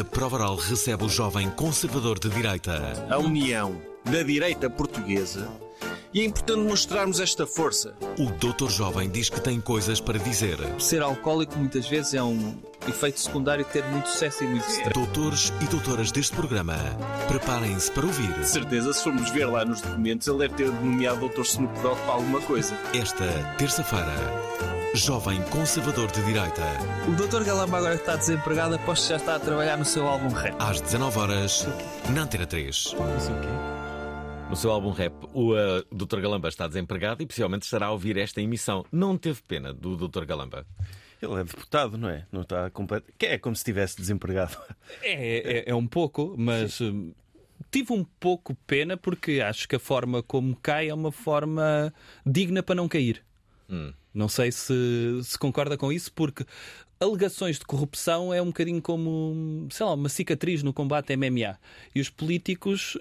[0.00, 3.06] A Prova Oral recebe o jovem conservador de direita.
[3.10, 5.46] a união da direita portuguesa
[6.14, 7.94] e é importante mostrarmos esta força.
[8.18, 10.56] O doutor jovem diz que tem coisas para dizer.
[10.78, 12.56] Ser alcoólico muitas vezes é um
[12.88, 14.94] efeito secundário de ter muito sucesso e muito stress.
[14.94, 16.76] Doutores e doutoras deste programa,
[17.28, 21.28] preparem-se para ouvir De certeza, se formos ver lá nos documentos, ele deve ter nomeado
[21.28, 21.42] Dr.
[21.42, 22.74] Snoop Dogg para alguma coisa.
[22.94, 23.26] esta
[23.58, 24.71] terça-feira.
[24.94, 26.62] Jovem conservador de direita,
[27.08, 27.44] O Dr.
[27.44, 30.54] Galamba agora que está desempregado, aposto que já está a trabalhar no seu álbum rap.
[30.58, 31.66] às 19 horas
[32.14, 32.94] na Antena 3.
[34.50, 36.20] No seu álbum rap, o uh, Dr.
[36.20, 38.84] Galamba está desempregado e possivelmente estará a ouvir esta emissão.
[38.92, 40.26] Não teve pena do Dr.
[40.26, 40.66] Galamba.
[41.22, 42.26] Ele é deputado, não é?
[42.30, 43.10] Não está completo.
[43.16, 44.56] Que é como se estivesse desempregado.
[45.02, 47.12] É, é, é um pouco, mas hum,
[47.70, 51.92] tive um pouco pena porque acho que a forma como cai é uma forma
[52.26, 53.24] digna para não cair.
[53.72, 53.92] Hum.
[54.12, 54.74] Não sei se,
[55.24, 56.44] se concorda com isso, porque
[57.00, 61.58] alegações de corrupção é um bocadinho como, sei lá, uma cicatriz no combate MMA.
[61.94, 62.98] E os políticos.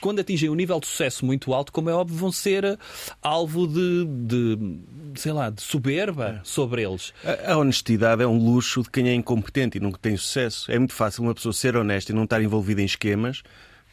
[0.00, 2.78] Quando atingem um nível de sucesso muito alto, como é óbvio, vão ser
[3.20, 4.78] alvo de, de
[5.14, 7.12] sei lá, de soberba sobre eles.
[7.22, 10.72] A, a honestidade é um luxo de quem é incompetente e nunca tem sucesso.
[10.72, 13.42] É muito fácil uma pessoa ser honesta e não estar envolvida em esquemas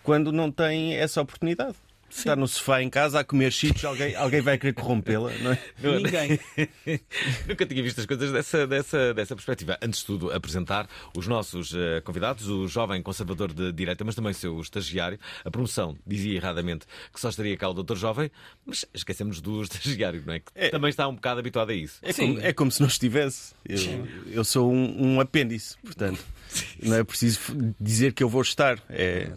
[0.01, 1.75] quando não tem essa oportunidade.
[2.09, 5.59] Está no sofá em casa a comer chips, alguém, alguém vai querer corrompê-la, não é?
[5.81, 6.39] Ninguém.
[7.47, 9.77] Nunca tinha visto as coisas dessa, dessa, dessa perspectiva.
[9.81, 14.33] Antes de tudo, apresentar os nossos eh, convidados, o jovem conservador de direita, mas também
[14.33, 15.19] seu estagiário.
[15.43, 18.31] A promoção dizia erradamente que só estaria cá o doutor jovem,
[18.65, 20.39] mas esquecemos do estagiário, não é?
[20.39, 21.99] Que também está um bocado habituado a isso.
[22.01, 23.53] É como, é como se não estivesse.
[23.67, 26.23] Eu, eu sou um, um apêndice, portanto,
[26.81, 27.39] não é preciso
[27.79, 28.81] dizer que eu vou estar.
[28.89, 29.29] É,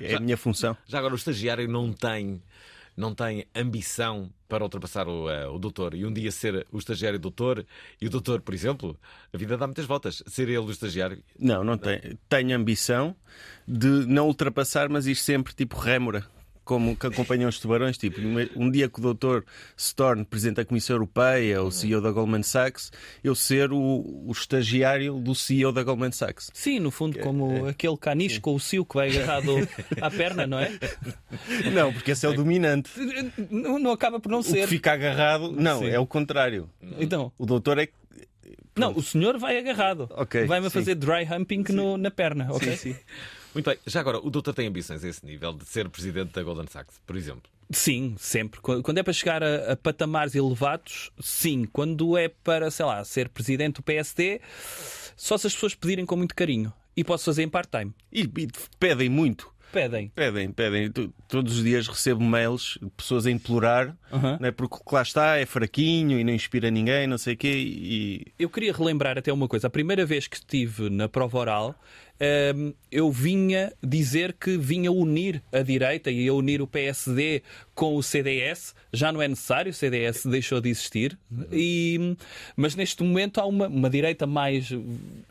[0.00, 0.76] é a minha função.
[0.86, 2.42] Já agora o estagiário não tem,
[2.96, 7.18] não tem ambição para ultrapassar o, eh, o doutor e um dia ser o estagiário
[7.18, 7.66] doutor
[8.00, 8.98] e o doutor, por exemplo,
[9.32, 10.22] a vida dá muitas voltas.
[10.26, 11.22] Ser ele o estagiário.
[11.38, 12.18] Não, não tenho.
[12.28, 13.14] Tenho ambição
[13.66, 16.24] de não ultrapassar, mas ir sempre tipo rémora.
[16.66, 18.20] Como que acompanham os tubarões, tipo,
[18.56, 19.44] um dia que o doutor
[19.76, 22.90] se torne Presidente da Comissão Europeia ou CEO da Goldman Sachs,
[23.22, 26.50] eu ser o, o estagiário do CEO da Goldman Sachs.
[26.52, 29.52] Sim, no fundo, como aquele caniche com o cio que vai agarrado
[30.02, 30.72] à perna, não é?
[31.72, 32.90] Não, porque esse é o dominante.
[33.48, 34.66] Não, não acaba por não O que ser.
[34.66, 35.86] fica agarrado, não, Sim.
[35.90, 36.68] é o contrário.
[36.98, 37.92] Então, O doutor é que.
[38.76, 40.08] não, o senhor vai agarrado.
[40.10, 40.72] Ok, Vai-me sim.
[40.72, 42.76] fazer dry humping no- na perna, ok?
[42.76, 42.96] sim.
[43.56, 43.78] Muito bem.
[43.86, 47.00] Já agora, o doutor tem ambições a esse nível de ser presidente da Golden Sachs,
[47.06, 47.42] por exemplo.
[47.70, 48.60] Sim, sempre.
[48.60, 51.64] Quando é para chegar a, a patamares elevados, sim.
[51.72, 54.40] Quando é para, sei lá, ser presidente do PSD,
[55.16, 56.72] só se as pessoas pedirem com muito carinho.
[56.96, 57.92] E posso fazer em part-time.
[58.12, 59.50] E, e pedem muito.
[59.72, 60.10] Pedem.
[60.14, 60.90] Pedem, pedem.
[60.90, 64.38] Tu- Todos os dias recebo mails de pessoas a implorar, Aham.
[64.40, 64.52] não é?
[64.52, 67.52] porque o que lá está é fraquinho e não inspira ninguém, não sei o quê.
[67.52, 69.66] E Eu queria relembrar até uma coisa.
[69.66, 71.74] A primeira vez que estive na prova oral,
[72.90, 77.42] eu vinha dizer que vinha unir a direita e a unir o PSD
[77.74, 78.74] com o CDS.
[78.92, 81.18] Já não é necessário, o CDS deixou de existir.
[81.52, 82.16] E,
[82.56, 84.70] mas neste momento há uma, uma direita mais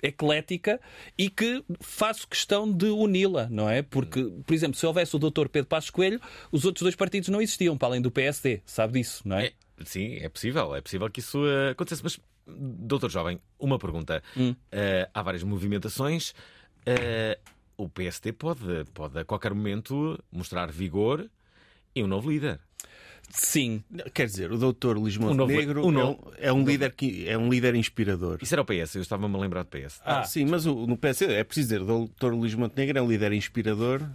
[0.02, 0.80] eclética
[1.18, 3.82] e que faço questão de uni-la, não é?
[3.82, 5.48] Porque, por exemplo, se houvesse o Dr.
[5.48, 6.20] Pedro Passos Coelho,
[6.52, 8.62] os outros dois partidos não existiam, para além do PSD.
[8.66, 9.46] Sabe disso, não é?
[9.46, 9.54] É,
[9.86, 10.76] sim, é possível.
[10.76, 11.40] É possível que isso
[11.72, 12.04] acontecesse.
[12.04, 14.24] Mas, doutor Jovem, uma pergunta.
[14.72, 16.34] Eh, há várias movimentações.
[16.86, 17.38] Eh,
[17.78, 21.30] o PSD pode, pode a qualquer momento mostrar vigor
[21.96, 22.60] e um novo líder.
[23.30, 23.84] Sim.
[24.14, 26.94] quer dizer, o doutor Luís Um novo- Montenegro um é, novo- um, é um líder
[26.94, 28.38] que é um líder inspirador.
[28.40, 30.00] Isso era o PS, eu estava-me a lembrar do PS.
[30.06, 33.10] Ah, sim, mas o- no PSD é preciso dizer, o doutor Luís Montenegro é um
[33.10, 34.08] líder inspirador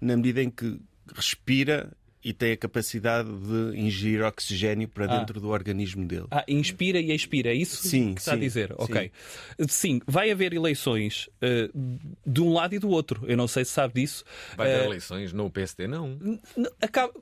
[0.00, 0.78] na medida em que
[1.14, 1.90] respira
[2.28, 5.18] e tem a capacidade de ingerir oxigênio para Ah.
[5.18, 6.26] dentro do organismo dele.
[6.30, 8.68] Ah, inspira e expira, é isso Sim, que está a sim, dizer?
[8.68, 8.74] sim.
[8.76, 9.10] Ok.
[9.68, 11.70] Sim, vai haver eleições eh,
[12.26, 13.24] de um lado e do outro.
[13.26, 14.24] Eu não sei se sabe disso.
[14.56, 15.86] Vai ter Eh, eleições no PSD?
[15.86, 16.18] Não.
[16.82, 17.14] Acaba-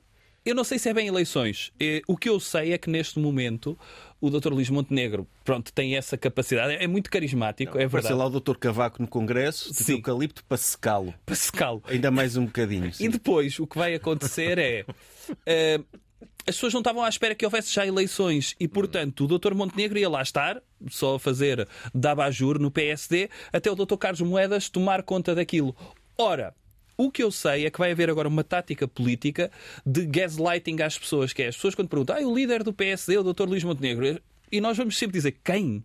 [0.45, 1.73] Eu não sei se é bem eleições.
[1.77, 3.77] Eh, O que eu sei é que neste momento
[4.19, 4.51] o Dr.
[4.51, 6.73] Luís Montenegro pronto, tem essa capacidade.
[6.73, 8.33] É muito carismático, é Apareceu verdade.
[8.33, 8.57] lá o Dr.
[8.57, 11.13] Cavaco no Congresso, de eucalipto para secá-lo.
[11.25, 11.81] Para secá-lo.
[11.87, 12.93] Ainda mais um bocadinho.
[12.93, 13.05] sim.
[13.05, 14.85] E depois o que vai acontecer é.
[15.45, 15.79] eh,
[16.47, 19.53] as pessoas não estavam à espera que houvesse já eleições e, portanto, o Dr.
[19.53, 23.97] Montenegro ia lá estar, só a fazer dabajur no PSD, até o Dr.
[23.97, 25.75] Carlos Moedas tomar conta daquilo.
[26.17, 26.55] Ora,
[26.97, 29.51] o que eu sei é que vai haver agora uma tática política
[29.85, 33.15] de gaslighting às pessoas, que é as pessoas quando perguntam, ah, o líder do PSD
[33.15, 33.43] é o Dr.
[33.43, 34.19] Luís Montenegro,
[34.51, 35.83] e nós vamos sempre dizer quem?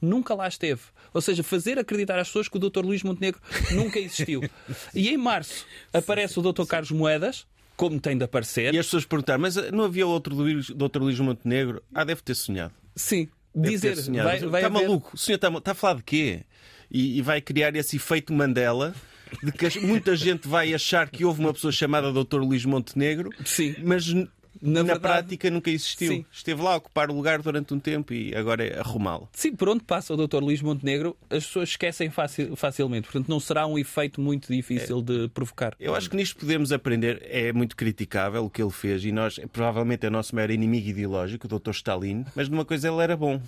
[0.00, 0.80] Nunca lá esteve.
[1.12, 2.80] Ou seja, fazer acreditar às pessoas que o Dr.
[2.84, 3.40] Luís Montenegro
[3.72, 4.42] nunca existiu.
[4.94, 6.64] E em março aparece o Dr.
[6.66, 7.46] Carlos Moedas,
[7.76, 8.72] como tem de aparecer.
[8.74, 10.98] E as pessoas perguntaram, mas eh, não havia outro Luís- Dr.
[11.00, 11.82] Luís Montenegro?
[11.94, 12.72] Ah, deve ter sonhado.
[12.94, 15.10] Sim, Deve dizer, vai, vai está haver- maluco?
[15.14, 16.42] O senhor está, está a falar de quê?
[16.90, 18.94] E, e vai criar esse efeito Mandela
[19.42, 22.40] de que muita gente vai achar que houve uma pessoa chamada Dr.
[22.40, 23.74] Luís Montenegro, Sim.
[23.82, 24.24] mas Na
[24.62, 26.12] na, verdade- prática nunca existiu.
[26.12, 26.24] Sim.
[26.32, 29.28] Esteve lá a ocupar o lugar durante um tempo e agora é arrumá-lo.
[29.32, 30.38] Sim, por onde passa o Dr.
[30.38, 33.02] Luís Montenegro, as pessoas esquecem facil- facilmente.
[33.08, 35.74] Portanto, não será um efeito muito difícil de provocar.
[35.78, 37.20] Eu acho que nisto podemos aprender.
[37.24, 40.88] É muito criticável o que ele fez e nós, provavelmente, é o nosso maior inimigo
[40.88, 41.70] ideológico, o Dr.
[41.72, 43.42] Stalin, mas numa coisa ele era bom.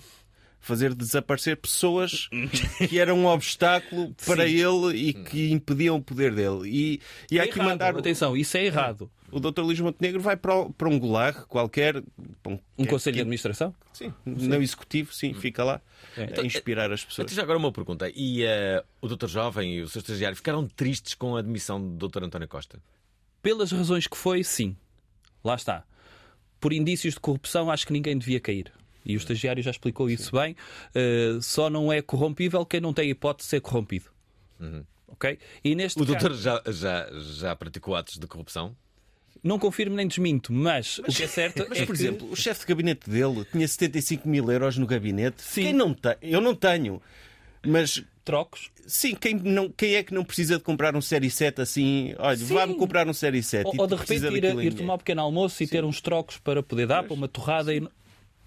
[0.59, 2.27] Fazer desaparecer pessoas
[2.89, 6.67] que eram um obstáculo para ele e que impediam o poder dele.
[6.69, 7.01] E,
[7.31, 7.95] e há É que errado, mandar.
[7.97, 9.09] Atenção, isso é errado.
[9.31, 9.61] O Dr.
[9.61, 11.97] Luís Montenegro vai para, o- para um gulag qualquer.
[12.45, 13.73] Um quer- conselho de administração?
[13.93, 15.81] Sim, não executivo, sim, fica lá
[16.17, 16.39] É.
[16.41, 17.25] a inspirar as pessoas.
[17.25, 18.09] Então, já agora uma pergunta.
[18.13, 19.27] E eh, o Dr.
[19.27, 22.23] Jovem e o seu estagiário ficaram tristes com a admissão do Dr.
[22.23, 22.79] António Costa?
[23.41, 24.75] Pelas razões que foi, sim.
[25.43, 25.83] Lá está.
[26.59, 28.71] Por indícios de corrupção, acho que ninguém devia cair.
[29.07, 30.55] E o estagiário já explicou isso bem.
[30.93, 34.05] Uh, só não é corrompível quem não tem hipótese de ser corrompido.
[35.07, 35.39] Ok?
[35.63, 38.75] E neste O caso, doutor já, já, já praticou atos de corrupção?
[39.43, 42.01] não confirmo nem desminto, mas, o que é certo Mas, é por que...
[42.01, 45.41] exemplo, o chefe de gabinete dele tinha 75 mil euros no gabinete.
[45.41, 45.61] Sim.
[45.61, 46.15] Quem não tem?
[46.21, 47.01] Eu não tenho.
[47.65, 48.69] Mas trocos.
[48.85, 52.13] sim, quem, não, quem é que não precisa de comprar um Série 7 assim?
[52.17, 52.53] Olha, Sim.
[52.53, 53.65] vá-me comprar um Série 7.
[53.65, 56.61] Ou, ou de repente ir, ir tomar um pequeno almoço e ter uns trocos para
[56.61, 57.73] poder dar para uma torrada.
[57.73, 57.87] E...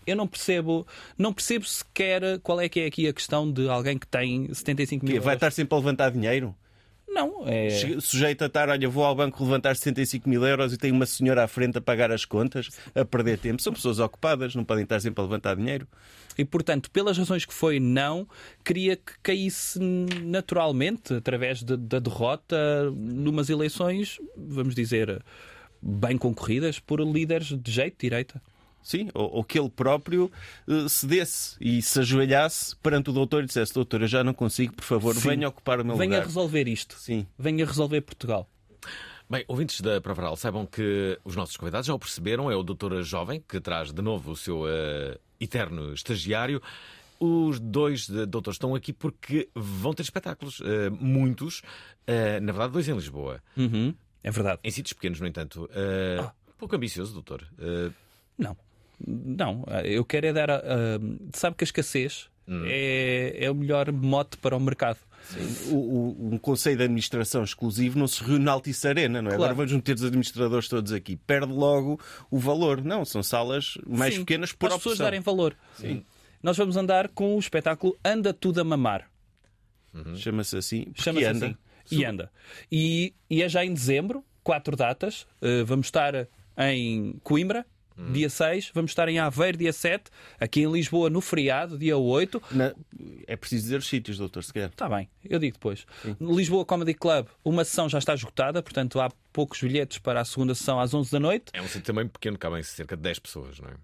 [0.06, 0.86] Eu não percebo,
[1.16, 5.04] não percebo sequer qual é que é aqui a questão de alguém que tem 75
[5.04, 5.20] mil Quê?
[5.20, 6.54] Vai estar sempre a levantar dinheiro?
[7.12, 7.70] Não, é...
[8.00, 11.42] Sujeito a estar, olha, vou ao banco levantar 75 mil euros e tenho uma senhora
[11.42, 13.60] à frente a pagar as contas, a perder tempo.
[13.60, 15.88] São pessoas ocupadas, não podem estar sempre a levantar dinheiro.
[16.38, 18.28] E, portanto, pelas razões que foi não,
[18.64, 19.80] queria que caísse
[20.24, 25.20] naturalmente, através de- da derrota, numas eleições, vamos dizer,
[25.82, 28.40] bem concorridas por líderes de jeito, de direita.
[28.82, 30.30] Sim, ou, ou que ele próprio
[30.68, 34.74] eh, cedesse e se ajoelhasse perante o doutor e dissesse: Doutor, eu já não consigo,
[34.74, 35.28] por favor, Sim.
[35.28, 36.26] venha ocupar o meu Venha lugar.
[36.26, 36.94] resolver isto.
[36.98, 37.26] Sim.
[37.38, 38.48] Venha resolver Portugal.
[39.28, 43.00] Bem, ouvintes da Provaral, saibam que os nossos convidados já o perceberam, é o doutor
[43.04, 46.60] Jovem, que traz de novo o seu eh, eterno estagiário.
[47.20, 51.62] Os dois eh, doutores estão aqui porque vão ter espetáculos, eh, muitos,
[52.08, 53.40] eh, na verdade, dois em Lisboa.
[53.56, 53.94] Uhum,
[54.24, 54.58] É verdade.
[54.64, 55.68] Em sítios pequenos, no entanto.
[55.72, 56.28] Eh,
[56.58, 57.46] Pouco ambicioso, doutor.
[58.36, 58.56] Não.
[59.06, 59.64] Não.
[59.84, 60.50] Eu quero é dar.
[60.50, 61.00] a- a-
[61.34, 62.28] sabe que a escassez
[62.66, 64.98] é, é o melhor mote para o mercado.
[65.70, 69.36] O, o- um conselho de administração exclusivo não se reúne na Altice Arena, não é?
[69.36, 69.44] Claro.
[69.52, 71.16] Agora vamos meter os administradores todos aqui.
[71.16, 72.82] Perde logo o valor.
[72.82, 75.54] Não, são salas mais Sim, pequenas por para as pessoas darem valor.
[76.42, 79.08] Nós vamos andar com o espetáculo Anda Tudo a Mamar.
[80.16, 80.86] Chama-se assim.
[80.94, 81.46] Chama-se anda.
[81.46, 81.56] assim.
[81.92, 82.30] E anda.
[82.70, 85.22] E, e é já em dezembro, quatro datas.
[85.42, 87.66] Uh, vamos estar em Coimbra,
[88.12, 88.70] dia 6.
[88.74, 90.04] Vamos estar em Aveiro, dia 7.
[90.38, 92.42] Aqui em Lisboa, no feriado, dia 8.
[92.50, 92.72] Na-
[93.26, 94.68] É preciso dizer os sítios, doutor, se quer.
[94.70, 95.86] Está bem, eu digo depois.
[96.20, 100.54] Lisboa Comedy Club, uma sessão já está esgotada, portanto há poucos bilhetes para a segunda
[100.54, 101.46] sessão às 11 da noite.
[101.52, 103.74] é um sítio também pequeno, cabem cerca de 10 pessoas, não é?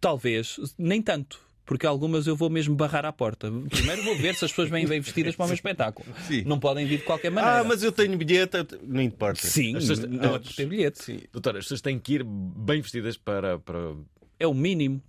[0.00, 1.40] Talvez, nem tanto.
[1.64, 3.50] Porque algumas eu vou mesmo barrar à porta.
[3.70, 6.06] Primeiro vou ver se as pessoas vêm bem vestidas para o meu espetáculo.
[6.26, 6.42] Sim.
[6.44, 7.60] Não podem vir de ququalquer maneira.
[7.60, 8.56] Ah, mas eu tenho bilhete.
[8.82, 9.46] Não importa.
[9.46, 11.28] Sim, As pessoas- não as- ter bilhete.
[11.32, 13.58] Doutor, as pessoas têm que ir bem vestidas para.
[13.60, 13.94] para...
[14.40, 15.00] É o mínimo.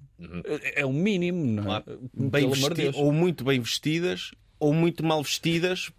[0.45, 1.43] É é o mínimo.
[1.61, 1.83] Não é?
[2.13, 2.91] Bem Pelo vesti-.
[2.95, 5.91] Ou muito bem vestidas, ou muito mal vestidas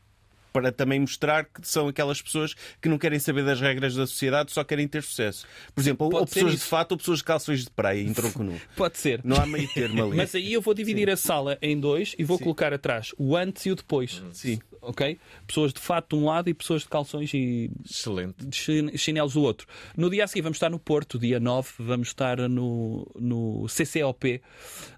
[0.55, 4.53] para também mostrar que são aquelas pessoas que não querem saber das regras da sociedade,
[4.53, 5.45] só querem ter sucesso.
[5.75, 6.69] Por exemplo, Pode ou pessoas de isso.
[6.69, 8.59] fato ou pessoas de calções de praia em tronco nu.
[8.77, 9.21] Pode ser.
[9.25, 10.15] Não há meio termo ali.
[10.17, 13.67] Mas aí eu vou dividir a sala em dois e vou colocar atrás o antes
[13.67, 14.23] e o depois.
[14.33, 14.61] Sim.
[14.81, 15.19] Ok?
[15.45, 18.47] Pessoas de fato de um lado e pessoas de calções e Excelente.
[18.47, 19.67] de chin- chinelos do outro.
[19.97, 24.41] No dia a seguir vamos estar no Porto, dia 9, vamos estar no, no CCOP.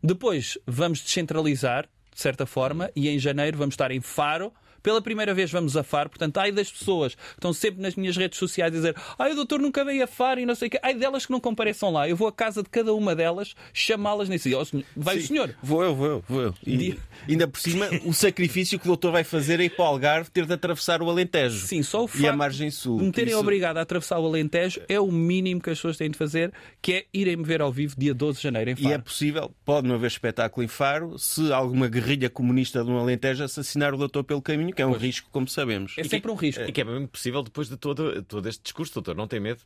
[0.03, 4.53] Depois vamos descentralizar, de certa forma, e em janeiro vamos estar em Faro.
[4.87, 8.17] Pela primeira vez vamos a Faro, portanto, ai das pessoas que estão sempre nas minhas
[8.17, 10.71] redes sociais a dizer ai o doutor nunca veio a Faro e não sei o
[10.71, 10.79] quê.
[10.81, 12.09] Ai delas que não compareçam lá.
[12.09, 14.59] Eu vou à casa de cada uma delas, chamá-las nesse dia.
[14.59, 15.27] "Ó, senhor, Vai o Sim.
[15.27, 15.57] senhor.
[15.61, 16.55] Vou eu, vou eu, vou eu.
[16.65, 16.97] E, Dia-
[17.29, 20.31] ainda por cima, o sacrifício que o doutor vai fazer é ir para o Algarve
[20.31, 21.67] ter de atravessar o Alentejo.
[21.67, 22.99] Sim, só o facto E a margem sul.
[22.99, 25.97] de me terem Isso- obrigado a atravessar o Alentejo é o mínimo que as pessoas
[25.97, 28.75] têm de fazer, que é irem me ver ao vivo dia 12 de janeiro em
[28.79, 29.03] E é Faro.
[29.03, 33.93] possível, pode não haver espetáculo em Faro, se alguma guerrilha comunista de um Alentejo assassinar
[33.93, 35.95] o doutor pelo caminho, que é um risco, como sabemos.
[35.97, 36.63] É sempre um risco.
[36.63, 39.17] E que é mesmo possível depois de todo, todo este discurso, doutor.
[39.17, 39.63] Não tem medo?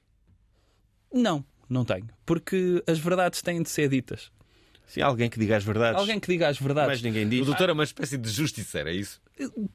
[1.12, 2.06] Não, não tenho.
[2.24, 4.30] Porque as verdades têm de ser ditas.
[4.86, 6.00] Sim, alguém que diga as verdades.
[6.00, 7.02] Alguém que diga as Mas verdades.
[7.02, 7.46] ninguém O diz.
[7.46, 9.20] doutor é uma espécie de justiceiro, é isso?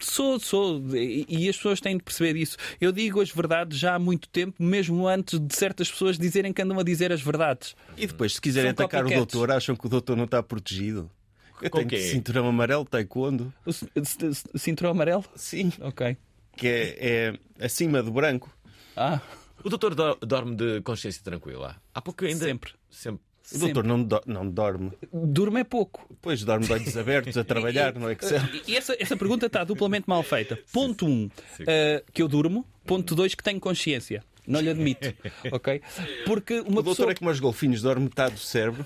[0.01, 0.81] Sou, sou.
[0.93, 2.57] E as pessoas têm de perceber isso.
[2.81, 6.61] Eu digo as verdades já há muito tempo, mesmo antes de certas pessoas dizerem que
[6.61, 7.77] andam a dizer as verdades.
[7.97, 9.31] E depois, se quiserem São atacar o copycats.
[9.33, 11.09] doutor, acham que o doutor não está protegido?
[11.61, 11.99] Eu Com tenho quê?
[12.01, 13.53] cinturão amarelo, taekwondo.
[13.65, 15.23] O cinturão amarelo?
[15.35, 15.71] Sim.
[15.81, 16.17] Ok.
[16.57, 18.49] Que é, é acima do branco.
[18.95, 19.19] Ah,
[19.63, 21.75] O doutor do- dorme de consciência tranquila?
[21.93, 22.45] Há pouco ainda.
[22.45, 22.71] Sempre.
[22.89, 23.21] Sempre.
[23.53, 24.91] O doutor não, do- não dorme.
[25.13, 26.05] Durmo é pouco.
[26.09, 28.41] Depois dorme de olhos abertos a trabalhar no Excel.
[28.53, 30.57] E- E essa, essa pergunta está duplamente mal feita.
[30.73, 31.29] Ponto 1, um,
[31.67, 32.65] eh, que eu durmo.
[32.85, 34.23] Ponto 2, que tenho consciência.
[34.47, 35.13] Não lhe admito.
[35.51, 35.81] Ok?
[36.25, 37.11] Porque uma O doutor pessoa.
[37.11, 38.85] é como os golfinhos, dorme metade do cérebro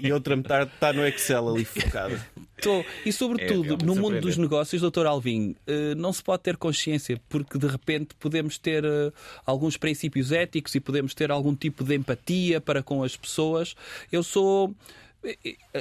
[0.00, 2.20] e outra metade está no Excel ali focado.
[2.62, 6.42] Tô- E É sobretudo, realmente no mundo dos negócios, doutor Alvim, eh, não se pode
[6.42, 9.12] ter consciência, porque de repente podemos ter eh,
[9.46, 13.74] alguns princípios éticos e podemos ter algum tipo de empatia para com as pessoas.
[14.12, 14.74] Eu sou.
[15.24, 15.36] eh,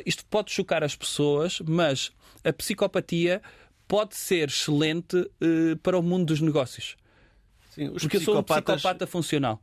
[0.06, 2.12] Isto pode chocar as pessoas, mas
[2.44, 3.42] a psicopatia
[3.88, 5.30] pode ser excelente
[5.84, 6.96] para o mundo dos negócios.
[7.72, 9.62] Sim, os Porque eu sou um psicopatas- psicopata funcional.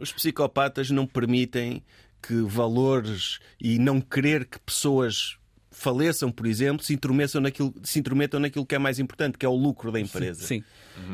[0.00, 1.82] Os psicopatas não permitem
[2.22, 5.36] que valores e não querer que pessoas
[5.70, 9.48] faleçam, por exemplo, se intrometam naquilo, se intrometam naquilo que é mais importante, que é
[9.48, 10.44] o lucro da empresa.
[10.46, 10.64] Sim.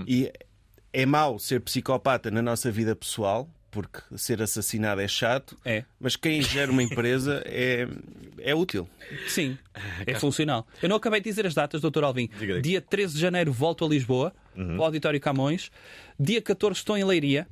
[0.07, 0.33] E
[0.93, 5.85] é mau ser psicopata na nossa vida pessoal, porque ser assassinado é chato, É.
[6.01, 7.87] mas quem gera uma empresa é,
[8.39, 8.89] é útil.
[9.29, 9.59] Sim,
[10.07, 10.67] é funcional.
[10.81, 12.05] Eu não acabei de dizer as datas, Dr.
[12.05, 12.29] Alvim.
[12.39, 12.63] Diga, diga.
[12.63, 15.71] Dia 13 de janeiro volto a Lisboa, para o Auditório Camões.
[16.19, 17.47] Dia 14 estou em Leiria.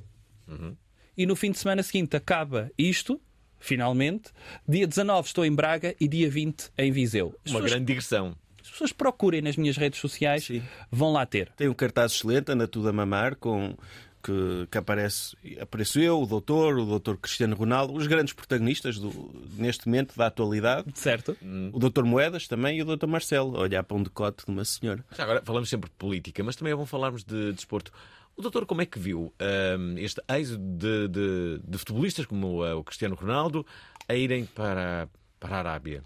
[1.16, 3.20] E no fim de semana seguinte acaba isto,
[3.62, 4.30] finalmente.
[4.68, 7.28] Dia 19 estou em Braga e dia 20 em Viseu.
[7.44, 8.36] As Uma pessoas, grande digressão.
[8.62, 10.62] as pessoas procurem nas minhas redes sociais, Sim.
[10.90, 11.50] vão lá ter.
[11.56, 13.74] Tem um cartaz excelente, Ana Tudo a Mamar, com,
[14.22, 19.30] que, que aparece, apareço eu, o doutor, o doutor Cristiano Ronaldo, os grandes protagonistas do,
[19.56, 20.86] neste momento da atualidade.
[20.94, 21.36] Certo?
[21.72, 24.64] O doutor Moedas também e o doutor Marcelo, a olhar para um decote de uma
[24.64, 25.04] senhora.
[25.16, 27.92] Já agora falamos sempre de política, mas também é bom falarmos de desporto.
[28.36, 32.76] O doutor, como é que viu ahm, este êxodo de, de, de futebolistas como ah,
[32.76, 33.66] o Cristiano Ronaldo
[34.08, 35.08] a irem para,
[35.38, 36.02] para a Arábia?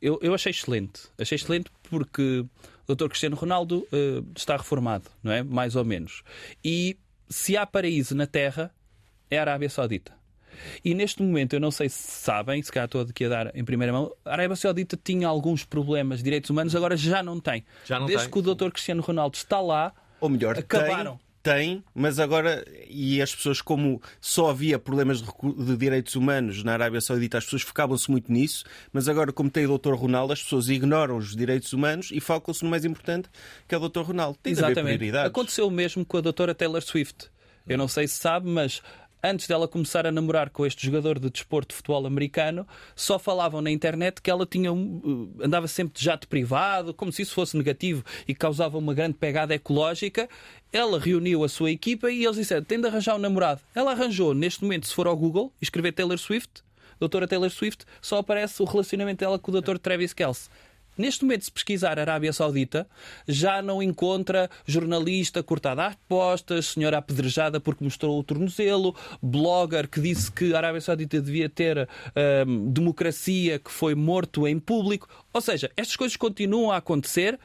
[0.00, 1.02] Eu, eu achei excelente.
[1.18, 2.44] Achei excelente porque
[2.86, 3.08] o Dr.
[3.08, 5.42] Cristiano Ronaldo eh, está reformado, não é?
[5.42, 6.22] Mais ou menos.
[6.64, 6.96] E
[7.28, 8.72] se há paraíso na Terra,
[9.30, 10.12] é a Arábia Saudita.
[10.84, 13.64] E neste momento, eu não sei se sabem, se calhar estou aqui a dar em
[13.64, 17.64] primeira mão, a Arábia Saudita tinha alguns problemas de direitos humanos, agora já não tem.
[17.84, 18.32] Já não Desde tem?
[18.32, 18.70] que o Dr.
[18.70, 21.16] Cristiano Ronaldo está lá, Ou melhor, Acabaram.
[21.16, 26.72] tem, tem, mas agora, e as pessoas, como só havia problemas de, direitos humanos na
[26.72, 30.42] Arábia Saudita, as pessoas focavam-se muito nisso, mas agora, como tem o doutor Ronaldo, as
[30.42, 33.28] pessoas ignoram os direitos humanos e focam-se no mais importante,
[33.66, 34.38] que é o doutor Ronaldo.
[34.42, 34.98] Tem de haver Exatamente.
[34.98, 35.30] prioridades.
[35.30, 37.30] Aconteceu o mesmo com a doutora Taylor Swift.
[37.66, 38.80] Eu não sei se sabe, mas
[39.22, 43.60] antes dela começar a namorar com este jogador de desporto de futebol americano, só falavam
[43.60, 47.56] na internet que ela tinha uh, andava sempre de jato privado, como se isso fosse
[47.56, 50.28] negativo e causava uma grande pegada ecológica.
[50.72, 53.60] Ela reuniu a sua equipa e eles disseram: tem de arranjar um namorado.
[53.74, 56.62] Ela arranjou, neste momento, se for ao Google escrever Taylor Swift,
[57.00, 59.78] doutora Taylor Swift, só aparece o relacionamento dela com o Dr.
[59.78, 60.48] Travis Kelce.
[60.98, 62.86] Neste momento, se pesquisar Arábia Saudita,
[63.26, 70.00] já não encontra jornalista cortada às postas, senhora apedrejada porque mostrou o tornozelo, blogger que
[70.00, 71.88] disse que a Arábia Saudita devia ter
[72.46, 75.08] hum, democracia, que foi morto em público.
[75.32, 77.38] Ou seja, estas coisas continuam a acontecer.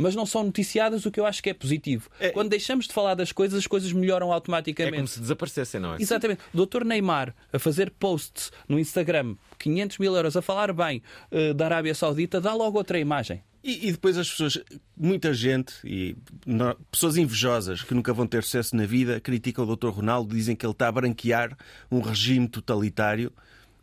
[0.00, 2.08] Mas não são noticiadas, o que eu acho que é positivo.
[2.32, 4.96] Quando deixamos de falar das coisas, as coisas melhoram É automaticamente.
[4.96, 5.96] como se desaparecessem, não é?
[6.00, 6.40] Exatamente.
[6.54, 6.84] O Dr.
[6.84, 11.94] Neymar a fazer posts no Instagram, 500 mil euros, a falar bem eh, da Arábia
[11.94, 13.42] Saudita, dá logo outra imagem.
[13.62, 14.58] E, e depois as pessoas,
[14.96, 16.16] muita gente, e
[16.46, 19.88] no- pessoas invejosas que nunca vão ter sucesso na vida, criticam o Dr.
[19.88, 21.54] Ronaldo, dizem que ele está a branquear
[21.90, 23.30] um regime totalitário.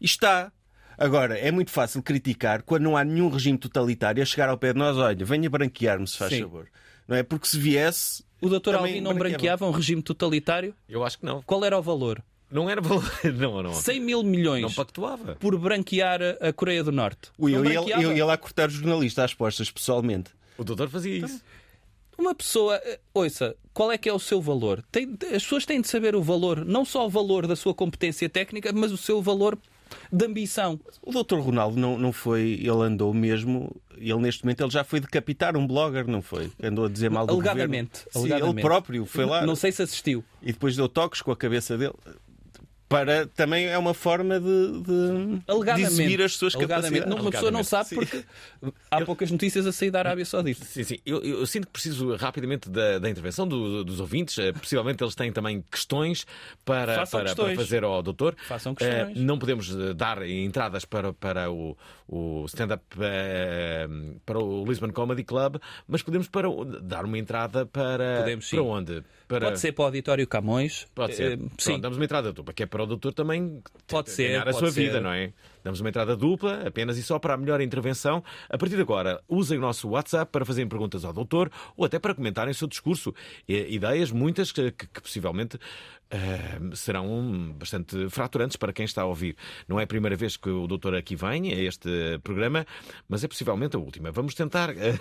[0.02, 0.52] E está.
[0.98, 4.74] Agora, é muito fácil criticar quando não há nenhum regime totalitário a chegar ao pé
[4.74, 6.42] de nós, olha, venha branquear-me, se faz Sim.
[6.42, 6.68] favor.
[7.08, 7.24] Não é?
[7.24, 8.24] Porque se viesse.
[8.42, 9.30] O doutor Também Alvin não branqueava.
[9.38, 10.74] branqueava um regime totalitário?
[10.90, 11.42] Eu acho que não.
[11.44, 12.22] Qual era o valor?
[12.50, 13.04] Não era valor.
[13.36, 13.74] Não, não.
[13.74, 15.36] 100 mil milhões Não pactuava.
[15.36, 17.30] por branquear a- Coreia do Norte.
[17.38, 20.32] Ui, eu, ia, eu ia lá cortar o jornalista às postas, pessoalmente.
[20.58, 21.42] O doutor fazia isso.
[22.18, 24.82] Uma pessoa, eh, ouça, qual é que é o seu valor?
[24.92, 28.30] Tem- as pessoas têm de saber o valor, não só o valor da sua competência
[28.30, 29.58] técnica, mas o seu valor
[30.12, 30.80] de ambição.
[31.02, 31.38] O Dr.
[31.40, 35.66] Ronaldo não, não foi, ele andou mesmo, ele neste momento ele já foi decapitar um
[35.68, 36.52] blogger, não foi?
[36.62, 38.04] Andou a dizer mal do Alegadamente.
[38.06, 38.12] governo.
[38.14, 38.56] Sim, alegadamente.
[38.58, 40.24] ele próprio foi lá Não sei se assistiu.
[40.42, 41.94] e depois deu toques com a cabeça dele.
[42.90, 45.92] Para, também é uma forma de, de, Alegadamente.
[45.92, 46.94] exibir as suas Alegadamente.
[47.02, 47.16] capacidades.
[47.16, 48.24] Não, uma pessoa não sabe porque
[48.90, 50.64] há poucas notícias a sair da Arábia Saudita.
[50.64, 50.98] Sim, sim.
[51.06, 54.38] Eu, eu sinto que preciso rapidamente da, da intervenção do- dos ouvintes.
[54.38, 56.26] Eh, Possivelmente eles têm também questões
[56.64, 57.34] para, para, questões.
[57.34, 58.36] para fazer ao doutor.
[58.48, 59.18] Façam Eh, questões.
[59.20, 61.76] não podemos eh, dar entradas para, para o,
[62.08, 63.88] o stand-up eh,
[64.26, 66.48] para o Lisbon Comedy Club, mas podemos para,
[66.82, 68.56] dar uma entrada para, Podemos, sim.
[68.56, 69.04] para onde?
[69.28, 69.48] Para...
[69.48, 70.88] Pode ser para o Auditório Camões.
[70.96, 71.38] Pode ser.
[71.38, 74.42] Pronto, sim, damos uma entrada dupla, que é para o doutor também Pode ser, ganhar
[74.42, 74.82] a pode sua ser.
[74.82, 75.32] vida, não é?
[75.68, 78.24] Damos uma entrada dupla, apenas e só para a melhor intervenção.
[78.50, 82.00] A partir de agora, usem o nosso WhatsApp para fazerem perguntas ao doutor ou até
[82.00, 83.14] para comentarem o seu discurso.
[83.46, 85.60] E- ideias, muitas, que, que- que possivelmente
[86.10, 89.36] eh, serão bastante fraturantes para quem está a ouvir.
[89.68, 91.90] Não é a primeira vez que o doutor aqui vem a este
[92.24, 92.66] programa,
[93.10, 94.10] mas é possivelmente a última.
[94.10, 94.98] Vamos tentar eh,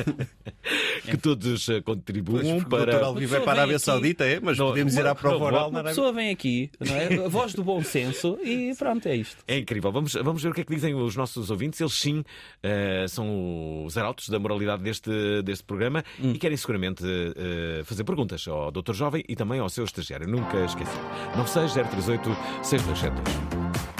[1.04, 3.04] que todos eh, contribuam Pois, O para.
[3.04, 4.40] Alvim vai pessoa para a Arábia aqui- Saudita, é?
[4.40, 7.24] Mas Não, podemos ir à prova oral na Arábia pessoa vem aqui, não é?
[7.26, 9.44] A voz do bom senso e pronto, é isto.
[9.46, 9.89] É incrível.
[9.92, 11.80] Vamos, vamos ver o que é que dizem os nossos ouvintes.
[11.80, 12.24] Eles sim
[12.62, 15.10] eh, são os arautos da moralidade deste,
[15.42, 16.32] deste programa Hum.
[16.34, 18.92] e querem seguramente eh, fazer perguntas ao Dr.
[18.94, 20.26] Jovem e também ao seu estagiário.
[20.28, 20.96] Nunca esqueci.
[21.36, 23.99] 96038 6272.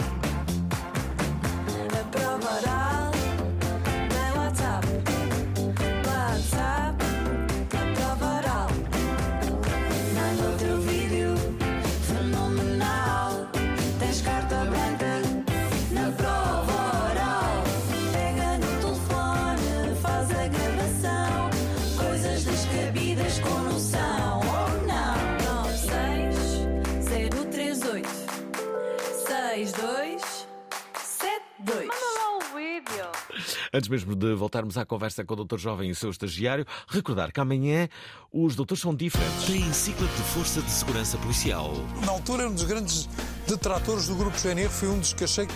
[33.72, 35.58] Antes mesmo de voltarmos à conversa com o Dr.
[35.58, 37.88] Jovem e o seu estagiário, recordar que amanhã
[38.32, 39.46] os doutores são diferentes.
[39.46, 41.72] Tem ciclo de Força de Segurança Policial.
[42.04, 43.08] Na altura, um dos grandes
[43.46, 45.54] detratores do grupo GNR foi um dos que achei que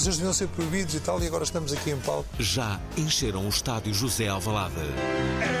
[0.00, 2.28] eles deviam ser proibidos e tal, e agora estamos aqui em palco.
[2.38, 4.74] Já encheram o estádio José Alvalade.
[5.42, 5.55] É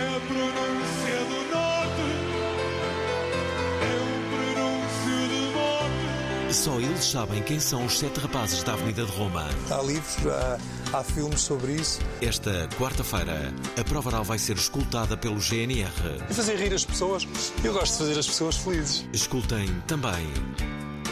[6.50, 9.46] Só eles sabem quem são os sete rapazes da Avenida de Roma.
[9.70, 12.00] Há livros, há, há filmes sobre isso.
[12.22, 15.90] Esta quarta-feira, a prova oral vai ser escutada pelo GNR.
[16.30, 17.26] E fazer rir as pessoas.
[17.64, 19.08] Eu gosto de fazer as pessoas felizes.
[19.12, 20.26] Escutem também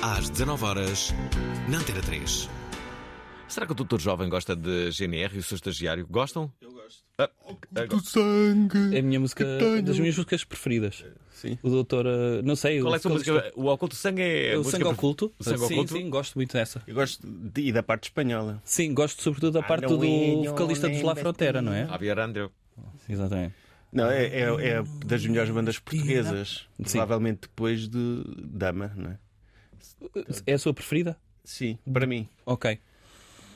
[0.02, 1.14] às 19 horas
[1.68, 2.48] na Antena 3.
[3.48, 3.98] Será que o Dr.
[3.98, 6.06] Jovem gosta de GNR e o seu estagiário?
[6.08, 6.50] Gostam?
[6.60, 6.73] Eu.
[7.16, 7.30] Ah,
[7.76, 8.96] agora- sangue.
[8.96, 9.44] É a minha música,
[9.84, 11.04] das minhas músicas preferidas.
[11.30, 11.58] Sim.
[11.62, 12.80] O doutor, eh, não sei.
[12.80, 13.52] Qual é a sua música?
[13.54, 14.56] O Oculto Sangue é.
[14.56, 15.32] O Sangue Oculto.
[15.38, 15.92] O Sangue sim, Oculto?
[15.92, 16.82] sim, gosto muito dessa.
[16.86, 18.60] Eu gosto de, e da parte espanhola.
[18.64, 21.86] Sim, gosto sobretudo da parte do Andoinho, vocalista dos La Frontera, não é?
[21.86, 22.50] Javier Andreu.
[23.08, 23.54] Exatamente.
[23.92, 26.66] Não, é, é, é das melhores bandas portuguesas.
[26.84, 26.98] Sim.
[26.98, 29.18] Provavelmente depois de Dama, não é?
[30.46, 31.16] É a sua preferida?
[31.44, 32.28] Sim, para mim.
[32.44, 32.78] Ok.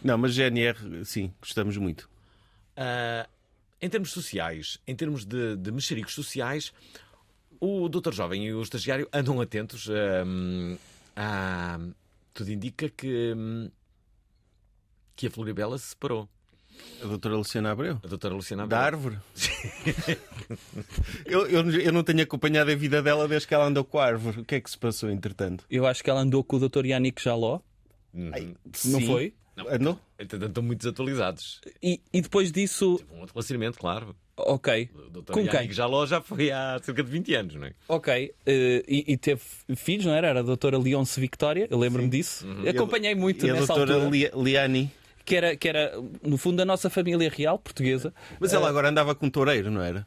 [0.04, 2.08] Não, mas GNR, sim, gostamos muito.
[2.76, 3.26] Ah,
[3.80, 6.72] em termos sociais, em termos de, de mexericos sociais,
[7.60, 9.88] o doutor Jovem e o estagiário andam atentos.
[11.16, 11.78] a-
[12.34, 13.68] tudo indica que, hum,
[15.16, 16.28] que a Floribela se separou.
[17.02, 17.98] A doutora Luciana Abreu.
[18.04, 18.96] A doutora Luciana Da Abreu.
[18.98, 19.18] árvore.
[21.26, 24.04] eu, eu, eu não tenho acompanhado a vida dela desde que ela andou com a
[24.06, 24.40] árvore.
[24.40, 25.64] O que é que se passou entretanto?
[25.68, 26.86] Eu acho que ela andou com o Dr.
[26.86, 27.60] Yannick Jaló,
[28.14, 28.30] Uhum.
[28.86, 29.06] não Sim.
[29.06, 29.34] foi?
[29.70, 30.00] Andou?
[30.18, 31.60] Entretanto, estão muito desatualizados.
[31.82, 34.16] E, e depois disso, Um outro relacionamento, claro.
[34.36, 34.90] ok.
[34.94, 35.72] O doutor Com Yannick quem?
[35.72, 37.72] Jaló já foi há cerca de 20 anos, não é?
[37.88, 38.34] Ok.
[38.46, 39.40] eh, e, e teve
[39.76, 40.26] filhos, não era?
[40.28, 42.44] Era a doutora Leonce Victória, eu lembro-me disso.
[42.68, 44.10] Acompanhei muito E a nessa doutora altura.
[44.10, 44.90] Li- Liani.
[45.24, 48.12] Que era, que era, no fundo, da nossa família real portuguesa.
[48.40, 50.06] Mas ela agora andava com um toureiro, não era?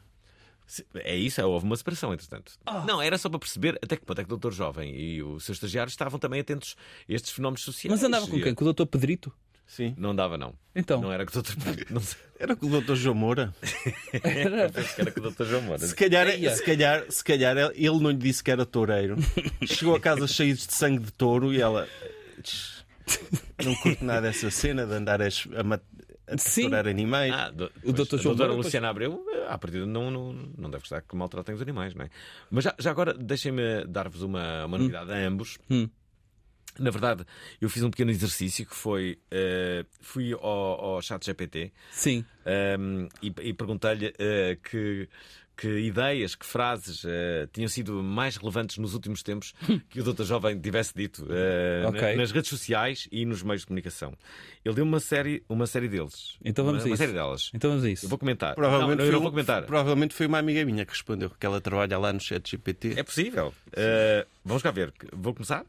[0.96, 2.52] É isso, é, houve uma separação, entretanto.
[2.66, 2.84] Ah.
[2.86, 5.38] Não, era só para perceber até que ponto é que o doutor Jovem e o
[5.38, 6.76] seu estagiário estavam também atentos
[7.08, 7.92] a estes fenómenos sociais.
[7.98, 8.54] Mas andava com quem?
[8.54, 8.84] Com o Dr.
[8.86, 9.32] Pedrito?
[9.72, 9.94] Sim.
[9.96, 10.52] Não dava, não.
[10.76, 11.00] Então.
[11.00, 11.54] Não era com o Dr.
[11.88, 12.02] Não.
[12.38, 12.94] Era com o Dr.
[12.94, 13.54] João Moura.
[14.10, 14.20] Que
[15.00, 15.44] era com o Dr.
[15.44, 15.78] João Moura.
[15.78, 19.16] Se calhar, se, calhar, se calhar ele não lhe disse que era toureiro.
[19.64, 21.88] Chegou a casa cheio de sangue de touro e ela.
[22.42, 22.84] "Tch,
[23.64, 25.80] Não curto nada essa cena de andar a, a,
[26.34, 26.62] a Sim.
[26.62, 27.32] torturar animais.
[27.32, 30.68] Ah, do, O a João doutora Moura, Luciana Abreu, eh, à partida, não, não, não
[30.70, 32.10] deve gostar que maltratem os animais, não é?
[32.50, 35.56] Mas já, já agora, deixem-me dar-vos uma, uma novidade a ambos.
[35.70, 35.88] Hum.
[36.78, 37.24] Na verdade,
[37.60, 39.18] eu fiz um pequeno exercício que foi.
[39.30, 42.24] eh, fui ao, ao chat GPT Sim.
[42.46, 45.08] ehm, e, e perguntei-lhe eh, que.
[45.54, 49.52] Que ideias, que frases eh, tinham sido mais relevantes nos últimos tempos
[49.90, 51.26] que o Doutor Jovem tivesse dito
[51.86, 52.00] Ok.
[52.00, 54.14] na- nas redes sociais e nos meios de comunicação?
[54.64, 56.36] Ele deu uma série, uma série deles.
[56.42, 57.02] Então vamos uma, a uma isso.
[57.04, 57.50] série delas.
[57.52, 58.06] Então vamos a isso.
[58.06, 58.54] Eu vou comentar.
[58.54, 59.62] Provavelmente, não, eu foi não um- vou comentar.
[59.66, 62.94] provavelmente foi uma amiga minha que respondeu, que ela trabalha lá no chat GPT.
[62.96, 63.52] É possível.
[63.68, 64.92] Uh, vamos cá ver.
[65.12, 65.66] Vou começar?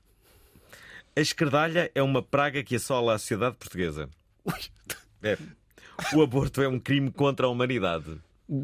[1.15, 4.09] A esquerdalha é uma praga que assola a sociedade portuguesa.
[5.21, 5.37] É.
[6.13, 8.17] O aborto é um crime contra a humanidade.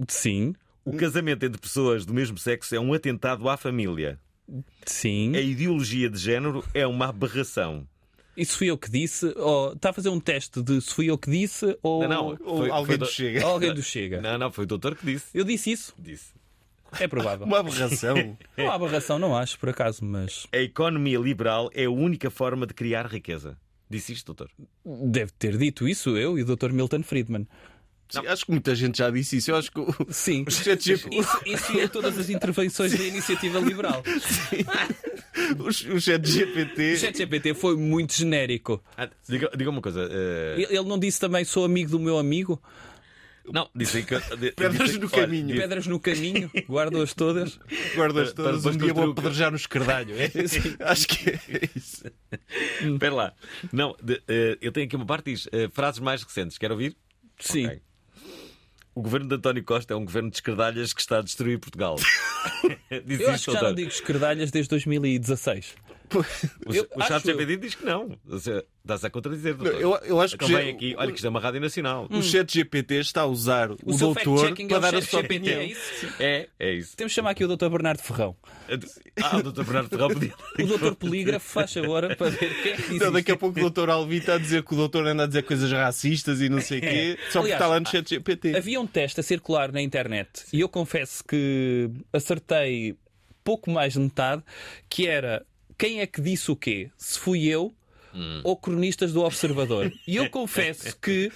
[0.07, 0.55] Sim.
[0.83, 4.19] O casamento entre pessoas do mesmo sexo é um atentado à família.
[4.85, 5.35] Sim.
[5.35, 7.87] A ideologia de género é uma aberração.
[8.35, 9.25] Isso fui eu que disse?
[9.35, 12.37] Ou está a fazer um teste de se fui eu que disse ou, Não, não.
[12.45, 13.45] Ou Foi- alguém foi do Chega.
[13.45, 14.21] ou alguém do Chega?
[14.21, 15.25] Não, não, foi o doutor que disse.
[15.37, 15.93] Eu disse isso?
[15.99, 16.31] Disse.
[16.99, 17.45] É provável.
[17.45, 18.37] Uma aberração.
[18.57, 22.73] Há aberração, não acho, por acaso, mas A economia liberal é a única forma de
[22.73, 23.57] criar riqueza.
[23.89, 24.49] Disse isto, doutor?
[24.85, 26.71] deve ter dito isso eu e o Dr.
[26.71, 27.47] Milton Friedman.
[28.07, 29.51] Sim, acho que muita gente já disse isso.
[29.51, 30.43] Eu acho que o, Sim.
[30.47, 34.01] o chat GPT, Isso, isso em todas as intervenções da iniciativa liberal.
[35.59, 38.83] o, o chat GPT O ChatGPT foi muito genérico.
[38.97, 40.05] Ah, diga, diga uma coisa.
[40.05, 42.61] uh, ele não disse também sou amigo do meu amigo?
[43.45, 44.15] Não, aí que.
[44.55, 45.55] Pedras disse- no olha, caminho.
[45.55, 47.59] Pedras no caminho, guardo-as todas.
[47.95, 48.61] guardas Para- todas.
[48.63, 50.15] para Um dia vou apedrejar no escardalho.
[50.19, 50.29] É?
[50.89, 51.39] Acho que é
[51.75, 52.03] isso.
[52.81, 53.33] Espera lá.
[53.71, 56.57] Não, de- eh, eu tenho aqui uma parte diz eh, frases mais recentes.
[56.57, 56.95] Quer ouvir?
[57.39, 57.65] Sim.
[57.67, 57.81] Ok.
[58.95, 61.95] O governo de António Costa é um governo de esquerdalhas que está a destruir Portugal.
[63.05, 65.75] Diz Eu acho isto, que já não digo esquerdalhas desde 2016.
[66.65, 67.23] O, eu o chat.
[67.25, 68.17] GPT diz que não.
[68.83, 69.79] Dá-se a contradizer, doutor.
[69.79, 72.07] Eu, eu acho que Então já- vem aqui, olha que isto é uma rádio nacional.
[72.09, 75.01] o chat GPT está a usar o, O seu doutor é para o dar a
[75.01, 75.59] chat sua GPT, opinião.
[75.61, 76.07] é isso?
[76.19, 76.97] É, é isso.
[76.97, 77.69] Temos de chamar aqui o Dr.
[77.69, 78.35] Bernardo Ferrão.
[79.21, 80.33] Ah, o doutor Bernardo Ferrão podia.
[80.59, 80.95] O Dr.
[80.95, 84.17] Polígrafo, faz favor, para ver quem é que Não, daqui a pouco o doutor Alvi
[84.17, 86.81] está a dizer que o doutor anda a dizer coisas racistas e não sei o
[86.81, 88.55] quê, só porque Aliás, está lá no chat GPT.
[88.55, 92.95] Havia um teste a circular na internet e eu confesso que acertei
[93.43, 94.43] pouco mais de metade,
[94.89, 95.45] que era
[95.79, 96.91] quem é que disse o quê?
[96.97, 97.73] Se fui eu
[98.43, 99.91] ou cronistas do Observador.
[100.07, 101.31] E eu confesso que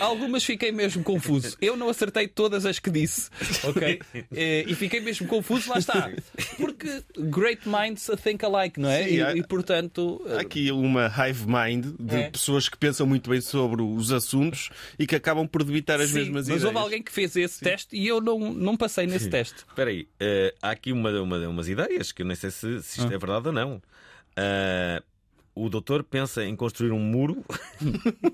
[0.00, 1.56] algumas fiquei mesmo confuso.
[1.60, 3.30] Eu não acertei todas as que disse,
[3.64, 4.00] ok?
[4.36, 6.10] Eh, E fiquei mesmo confuso, lá está.
[6.56, 9.04] Porque great minds think alike, não é?
[9.04, 10.20] Sim, e, há- e, portanto.
[10.36, 12.30] Há aqui uma hive mind de É.
[12.30, 16.14] pessoas que pensam muito bem sobre os assuntos e que acabam por debitar as Sim,
[16.16, 16.64] mesmas mas ideias.
[16.64, 19.56] houve alguém que fez esse teste e eu não, não passei nesse teste.
[19.68, 23.00] Espera aí, eh, há aqui uma, uma- umas ideias que eu nem sei se, se
[23.00, 23.82] isto é verdade ou não.
[24.36, 25.02] Ah,
[25.54, 27.44] o doutor pensa em construir um muro.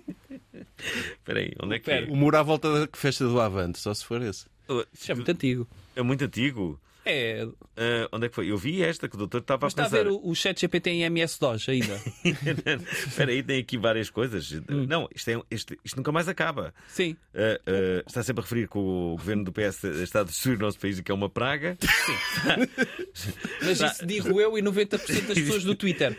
[1.13, 2.05] Espera aí, onde é que é?
[2.05, 4.47] O muro à volta da festa do Avante, só se for esse.
[4.93, 5.69] Isso é muito antigo.
[5.97, 6.81] É muito antigo.
[7.11, 7.47] É,
[7.77, 8.51] Ah, onde é que foi?
[8.51, 10.05] Eu vi esta que o doutor estava a mas está a pensar.
[10.05, 12.01] ver o, o chat GPT em MS-DOS ainda.
[13.07, 14.53] Espera aí, tem aqui várias coisas.
[14.53, 14.87] Hum.
[14.89, 16.73] Não, isto, é, isto, isto nunca mais acaba.
[16.89, 17.17] Sim.
[17.35, 20.61] Ah, ah, está sempre a referir que o governo do PS está a destruir o
[20.61, 21.77] nosso país e que é uma praga.
[23.63, 24.89] Mas isso digo eu e 90%
[25.27, 26.17] das pessoas do Twitter.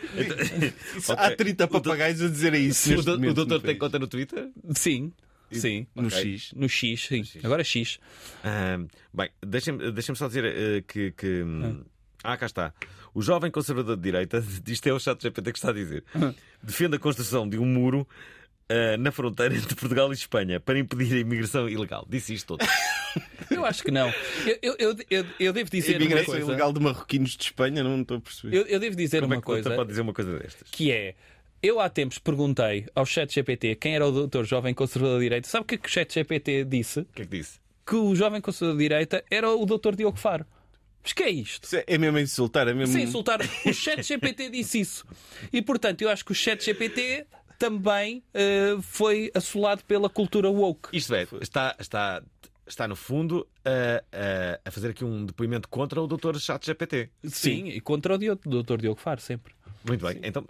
[1.09, 1.35] Há Ok.
[1.37, 2.93] 30 papagaios a dizer isso.
[2.99, 3.79] O, do- o doutor tem país.
[3.79, 4.49] conta no Twitter?
[4.75, 5.11] Sim.
[5.59, 5.87] Sim.
[5.95, 6.17] No Ok.
[6.37, 6.53] X.
[6.55, 7.23] No X, sim.
[7.43, 7.99] Agora X.
[8.43, 8.79] Ah,
[9.13, 11.11] bem, deixem-me deixem só dizer eh, que.
[11.11, 11.83] que, hum,
[12.23, 12.73] Ah, cá está.
[13.13, 16.03] O jovem conservador de direita, isto é o chat GPT que está a dizer,
[16.63, 18.07] defende a construção de um muro
[18.69, 22.05] ah, na fronteira entre Portugal e Espanha para impedir a imigração ilegal.
[22.09, 22.65] Disse isto todo.
[23.51, 24.07] Eu acho que não.
[24.45, 26.47] Eu, eu, eu, eu, eu devo dizer uma imigração coisa.
[26.47, 28.55] ilegal de marroquinos de Espanha, não estou a perceber.
[28.55, 29.75] Eu, eu devo dizer Como é uma que o doutor coisa.
[29.77, 30.69] pode dizer uma coisa destas?
[30.71, 31.15] que é.
[31.63, 35.47] Eu há tempos perguntei ao chat GPT quem era o doutor jovem conservador de direita.
[35.47, 37.01] Sabe o que, é que o chat GPT disse?
[37.01, 37.59] O que é que disse?
[37.85, 40.45] Que o jovem conservador de direita era o doutor Diogo Faro.
[41.03, 41.67] Mas que é isto?
[41.75, 42.93] É- É mesmo insultar, é mesmo.
[42.93, 43.39] Sem insultar.
[43.65, 45.05] O chat GPT disse isso.
[45.53, 47.25] E portanto, eu acho que o chat GPT
[47.59, 50.89] também eh, foi assolado pela cultura woke.
[50.95, 52.23] Isto é, está, está,
[52.65, 57.09] está no fundo a, a, a fazer aqui um depoimento contra o doutor chat GPT.
[57.25, 59.53] Sim, e contra o doutor Diogo Faro, sempre.
[59.85, 60.43] Muito bem, então.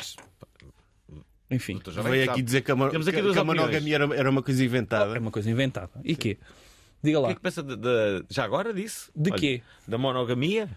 [1.52, 2.32] Enfim, doutor já Veio sabe.
[2.32, 4.62] aqui dizer que a, mo- Temos aqui que- que a monogamia era, era uma coisa
[4.64, 5.20] é inventada.
[5.20, 5.92] uma coisa inventada.
[6.04, 6.38] E quê?
[7.04, 7.32] Diga O que lá.
[7.32, 9.12] é que pensa de, de- já agora disso?
[9.16, 9.62] De Olha, quê?
[9.88, 10.70] Da monogamia?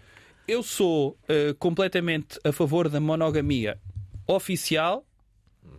[0.47, 3.79] Eu sou eh, completamente a favor da monogamia
[4.27, 5.05] oficial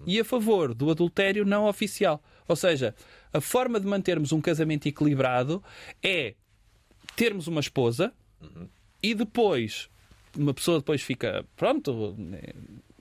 [0.07, 2.23] e a favor do adultério não oficial.
[2.49, 2.95] Ou seja,
[3.33, 5.63] a forma de mantermos um casamento equilibrado
[6.03, 6.35] é
[7.17, 8.13] termos uma esposa
[9.03, 9.89] e depois
[10.37, 12.17] uma pessoa depois fica, pronto,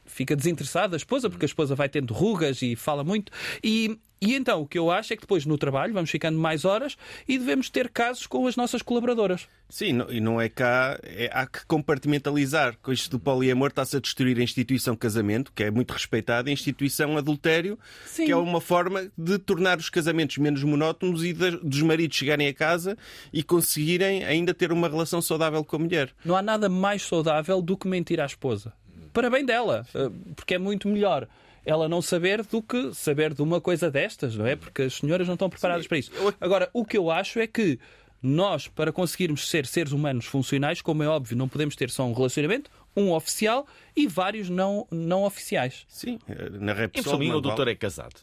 [0.05, 3.31] fica desinteressada da esposa, porque a esposa vai tendo rugas e fala muito.
[3.63, 6.63] E, e então o que eu acho é que depois no trabalho vamos ficando mais
[6.65, 6.95] horas
[7.27, 9.47] e devemos ter casos com as nossas colaboradoras.
[9.67, 10.97] Sim, não- e não é cá.
[11.03, 12.77] é- há que compartimentalizar.
[12.81, 16.51] Com isto do poliamor está-se a destruir a instituição casamento, que é muito respeitada, e
[16.51, 18.25] a instituição adultério, Sim.
[18.25, 22.47] que é uma forma de tornar os casamentos menos monótonos e de- dos maridos chegarem
[22.47, 22.95] a casa
[23.33, 26.11] e conseguirem ainda ter uma relação saudável com a mulher.
[26.23, 28.71] Não há nada mais saudável do que mentir à esposa.
[29.15, 31.25] Parabéns dela, eh, porque é muito melhor
[31.65, 34.57] ela não saber do que saber de uma coisa destas, não é?
[34.57, 36.11] Porque as senhoras não estão preparadas para isso.
[36.39, 37.79] Agora, o que eu acho é que
[38.21, 42.13] nós, para conseguirmos ser seres humanos funcionais, como é óbvio, não podemos ter só um
[42.13, 45.85] relacionamento, um oficial e vários não, não oficiais.
[45.87, 46.19] Sim,
[46.59, 47.17] na Em Repsol.
[47.17, 48.19] Minha, o não doutor é casado.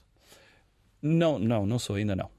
[1.01, 2.31] Não, não, não sou, ainda não.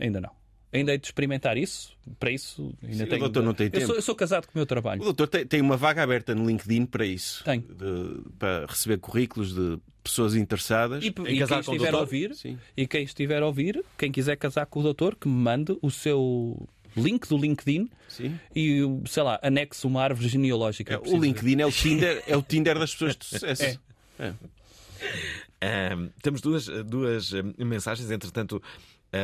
[0.00, 0.30] Ainda não.
[0.76, 1.96] Ainda hei de experimentar isso.
[2.20, 3.20] Para isso, ainda Sim, o tenho.
[3.20, 3.86] doutor não tem eu tempo.
[3.86, 5.00] Sou, eu sou casado com o meu trabalho.
[5.00, 7.42] O doutor tem, tem uma vaga aberta no LinkedIn para isso.
[7.44, 7.60] Tem.
[7.60, 11.02] De- para receber currículos de pessoas interessadas.
[11.02, 12.58] E, Em e quem o estiver a ouvir, Sim.
[12.76, 15.90] e quem estiver a ouvir, quem quiser casar com o doutor, que me mande o
[15.90, 18.38] seu link do LinkedIn Sim.
[18.54, 20.94] e, sei lá, anexe uma árvore genealógica.
[20.94, 21.18] É, o.
[21.20, 23.80] LinkedIn é o Tinder, é o Tinder das pessoas de sucesso.
[24.18, 24.32] É.
[25.60, 28.62] Ahm, temos duas, duas ahm, mensagens, entretanto,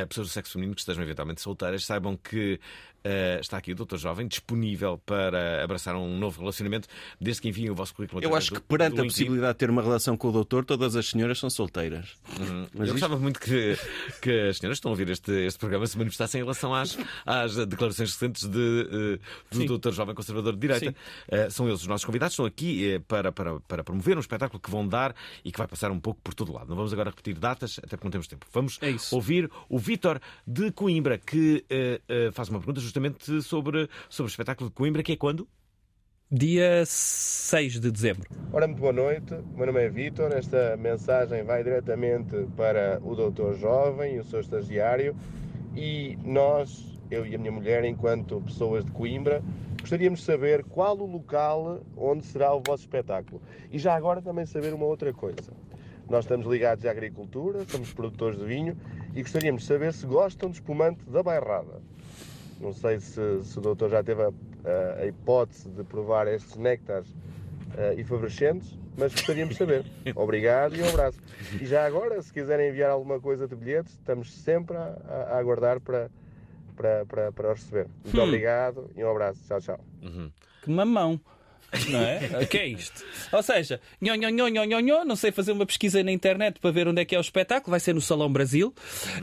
[0.08, 2.60] pessoas do sexo feminino que estejam eventualmente solteiras, saibam que
[3.04, 6.88] ah, está aqui o Doutor Jovem disponível para abraçar um novo relacionamento,
[7.20, 8.22] desde que enviem o vosso currículo.
[8.22, 10.64] Eu acho que do- perante do a possibilidade de ter uma relação com o doutor,
[10.64, 12.10] todas as senhoras são solteiras.
[12.38, 12.66] Uhum.
[12.74, 13.76] Mas Eu isto- gostava muito que,
[14.20, 16.96] que as senhoras que estão a ouvir este, este programa se manifestassem em relação às,
[17.26, 19.66] às declarações recentes de, eh, do.
[19.66, 20.94] Doutor Jovem Conservador de Direita.
[21.28, 24.70] Eh, são eles os nossos convidados, estão aqui para, para, para promover um espetáculo que
[24.70, 26.68] vão dar e que vai passar um pouco por todo lado.
[26.68, 28.46] Não vamos agora repetir datas, até porque não temos tempo.
[28.52, 31.64] Vamos É ouvir o Vítor de Coimbra, que
[32.32, 35.48] faz uma pergunta justamente sobre, sobre o espetáculo de Coimbra, que é quando?
[36.30, 38.28] Dia 6 de dezembro.
[38.52, 39.34] Ora, muito boa noite.
[39.34, 40.32] O meu nome é Vítor.
[40.32, 45.16] Esta mensagem vai diretamente para o doutor jovem e o seu estagiário.
[45.74, 49.42] E nós, eu e a minha mulher, enquanto pessoas de Coimbra,
[49.80, 53.40] gostaríamos de saber qual o local onde será o vosso espetáculo.
[53.70, 55.52] E já agora também saber uma outra coisa.
[56.08, 58.76] Nós estamos ligados à agricultura, somos produtores de vinho
[59.14, 61.80] e gostaríamos de saber se gostam de espumante da bairrada.
[62.62, 66.56] Não sei se, se o doutor já teve a, a- a hipótese de provar estes
[66.56, 67.08] néctares
[67.76, 69.84] eh, efervescentes, mas gostaríamos de saber.
[70.14, 71.18] Obrigado e um abraço.
[71.60, 74.96] E já agora, se quiserem enviar alguma coisa de bilhetes, estamos sempre a,
[75.32, 76.08] a- aguardar para,
[76.76, 77.86] para, para, para os receber.
[78.04, 78.24] Muito Hum.
[78.24, 79.40] obrigado e um abraço.
[79.46, 79.80] Tchau, tchau.
[80.62, 81.20] Que mamão.
[81.88, 82.20] Não é?
[82.44, 83.02] O que é isto?
[83.32, 86.60] Ou seja, nho, nho, nho, nho, nho, nho, não sei fazer uma pesquisa na internet
[86.60, 88.74] para ver onde é que é o espetáculo, vai ser no Salão Brasil.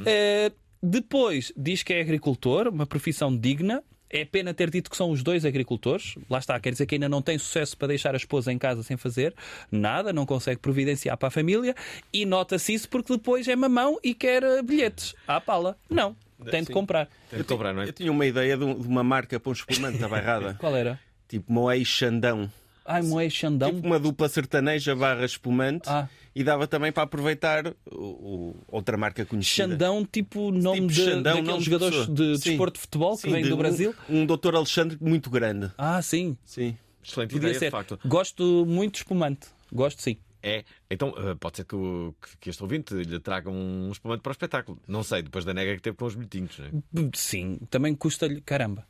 [0.06, 3.84] Eh, depois diz que é agricultor, uma profissão digna.
[4.12, 6.15] É pena ter dito que são os dois agricultores.
[6.28, 8.82] Lá está, quer dizer que ainda não tem sucesso para deixar a esposa em casa
[8.82, 9.36] sem fazer
[9.72, 11.76] nada, não consegue providenciar para a família.
[12.12, 15.13] E nota-se isso porque depois é mamão e quer eh, bilhetes.
[15.28, 15.78] À pala.
[15.88, 16.15] Não,
[16.50, 17.08] tem de comprar.
[17.30, 17.88] Tem de cobrar, não é?
[17.89, 20.56] Eu tinha uma ideia de, um- uma marca para um espumante da bairrada.
[20.60, 21.00] Qual era?
[21.28, 22.52] tipo Moé Xandão.
[22.91, 23.73] Ai, Moé Xandão.
[23.73, 25.88] Tipo uma dupla sertaneja barra espumante.
[25.88, 26.10] Ah.
[26.36, 29.67] E dava também para aproveitar o, o- outra marca conhecida.
[29.69, 32.15] Xandão, tipo nome Tipo de, Xandão, daqueles nome de jogadores pessoa.
[32.15, 32.49] de Sim.
[32.49, 33.95] desporto de futebol que Sim, vêm de do um- Brasil.
[34.10, 35.71] Um, doutor Alexandre muito grande.
[35.78, 36.38] Ah, sim.
[36.45, 36.78] Sim.
[37.04, 37.65] Excelente Podia ideia, ser.
[37.65, 37.99] de facto.
[38.06, 39.47] Gosto muito de espumante.
[39.71, 40.17] Gosto sim.
[40.41, 44.21] É, então eh, pode ser que, o- que- que este ouvinte lhe traga um espumante
[44.21, 44.80] para o espetáculo.
[44.88, 46.58] Não sei, depois da nega que teve com os bilhetinhos.
[46.93, 47.10] Não é?
[47.13, 47.60] Sim.
[47.69, 48.39] Também custa-lhe.
[48.41, 48.86] Caramba.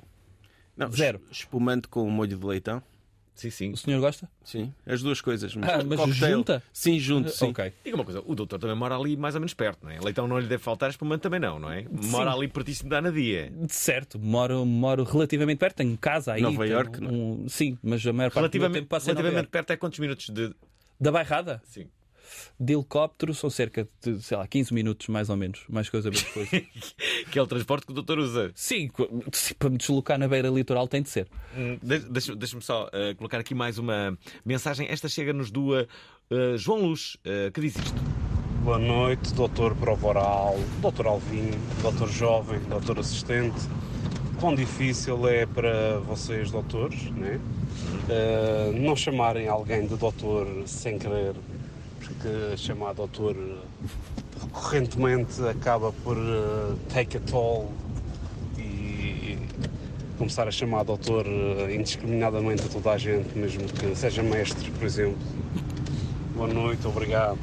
[0.78, 1.20] Não, Zero.
[1.32, 2.82] es- Espumante com um molho de leitão.
[3.40, 3.72] Sim, sim.
[3.72, 4.30] O senhor gosta?
[4.44, 4.74] Sim.
[4.86, 5.56] As duas coisas.
[5.62, 6.38] Ah, mas Cocktail.
[6.38, 6.62] junta?
[6.74, 7.50] Sim, junto, sim.
[7.52, 7.72] Ok.
[7.86, 9.98] Diga uma coisa, o doutor também mora ali mais ou menos perto, não é?
[10.02, 11.86] Leitão não lhe deve faltar, espumante também não, não é?
[11.90, 12.38] Mora Sim.
[12.38, 13.50] ali pertíssimo da Anadia.
[13.70, 14.20] Certo.
[14.20, 15.78] Moro, moro relativamente perto.
[15.78, 16.42] Tenho casa aí.
[16.42, 19.78] Nova tenho Iorque, um- Sim, mas a maior parte do tempo passa relativamente perto é
[19.78, 20.54] quantos minutos de.
[21.00, 21.62] Da Bairrada?
[21.64, 21.88] Sim.
[22.60, 25.62] De helicóptero são cerca de, sei lá, 15 minutos mais ou menos.
[25.70, 26.50] Mais coisa, menos coisa.
[27.32, 28.52] que é o transporte que o doutor usa.
[28.56, 28.90] sim,
[29.58, 31.28] para me deslocar na beira litoral tem de ser.
[31.58, 34.88] Hum, de- Deixa- Deixa-me só eh, colocar aqui mais uma mensagem.
[34.90, 35.88] Esta chega-nos do eh,
[36.58, 38.02] João Luz, eh, que diz isto.
[38.64, 41.50] Boa noite, doutor Provoral, doutor Alvim,
[41.82, 43.58] doutor Jovem, doutor Assistente.
[44.40, 47.40] Quão difícil é para vocês, doutores, né?
[48.10, 51.36] Eh, não chamarem alguém de doutor sem querer,
[52.20, 53.88] porque chamar doutor eh,
[54.42, 57.72] recorrentemente acaba por eh, take a toll
[58.58, 59.38] e
[60.18, 64.84] começar a chamar doutor eh, indiscriminadamente a toda a gente, mesmo que seja mestre, por
[64.84, 65.18] exemplo.
[66.36, 67.40] Boa noite, obrigado.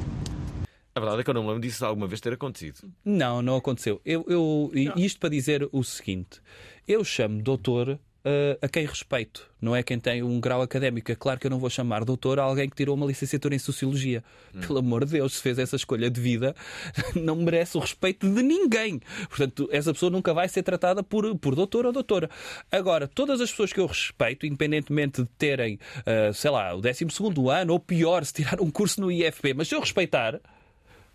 [0.93, 2.91] A verdade é que eu não me lembro disso alguma vez ter acontecido.
[3.03, 3.99] Não, não aconteceu.
[4.05, 6.39] Eu, eu, e Isto para dizer o seguinte:
[6.87, 11.11] eu chamo doutor uh, a quem respeito, não é quem tem um grau académico.
[11.11, 13.59] É claro que eu não vou chamar doutor a alguém que tirou uma licenciatura em
[13.59, 14.23] Sociologia.
[14.65, 16.55] Pelo amor de Deus, se fez essa escolha de vida,
[17.15, 18.99] não merece o respeito de ninguém.
[19.29, 22.29] Portanto, essa pessoa nunca vai ser tratada por, por doutor ou doutora.
[22.71, 27.05] Agora, todas as pessoas que eu respeito, independentemente de terem, uh, sei lá, o 12
[27.51, 30.39] ano, ou pior, se tirar um curso no IFP, mas se eu respeitar,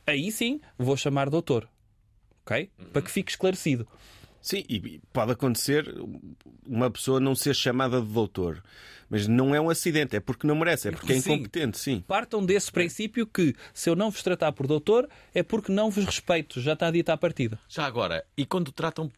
[0.06, 1.68] aí sim vou chamar doutor.
[2.44, 2.70] Ok?
[2.92, 3.86] Para que fique esclarecido.
[4.42, 5.86] Sim, e pode acontecer
[6.66, 8.62] uma pessoa não ser chamada de doutor.
[9.08, 12.02] Mas não é um acidente, é porque não merece, é porque é incompetente, sim.
[12.08, 16.04] Partam desse princípio que se eu não vos tratar por doutor é porque não vos
[16.04, 16.60] respeito.
[16.60, 17.58] Já está dita à partida.
[17.68, 19.10] Já agora, e quando tratam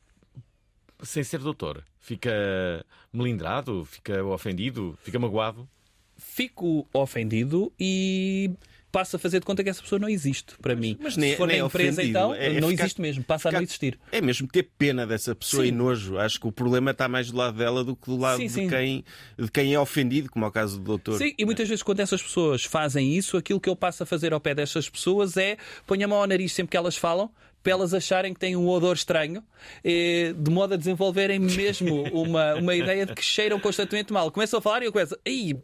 [1.02, 1.84] sem ser doutor?
[1.98, 3.84] Fica melindrado?
[3.84, 4.98] Fica ofendido?
[5.02, 5.68] Fica magoado?
[6.16, 8.50] Fico ofendido e
[8.94, 10.96] passo a fazer de conta que essa pessoa não existe para mim.
[11.00, 13.00] Mas nem, se for nem na é empresa, ofendido, então, é- é não ficar- existe
[13.00, 13.24] mesmo.
[13.24, 13.98] Passa a não ficar- existir.
[14.12, 15.68] É mesmo ter pena dessa pessoa Sim.
[15.68, 16.16] e nojo.
[16.18, 18.52] Acho que o problema está mais do lado dela do que do lado Sim, de,
[18.52, 18.68] sim.
[18.68, 19.04] Quem,
[19.38, 21.18] de quem é ofendido, como é o caso do doutor.
[21.18, 24.32] Sim, e muitas vezes quando essas pessoas fazem isso, aquilo que eu passo a fazer
[24.32, 27.28] ao pé destas pessoas é ponho a mão ao nariz sempre que elas falam,
[27.62, 29.42] para elas acharem que têm um odor estranho,
[29.82, 34.30] eh, de modo a desenvolverem mesmo uma, uma ideia de que cheiram constantemente mal.
[34.30, 35.56] Começam a falar e eu começo, Ei,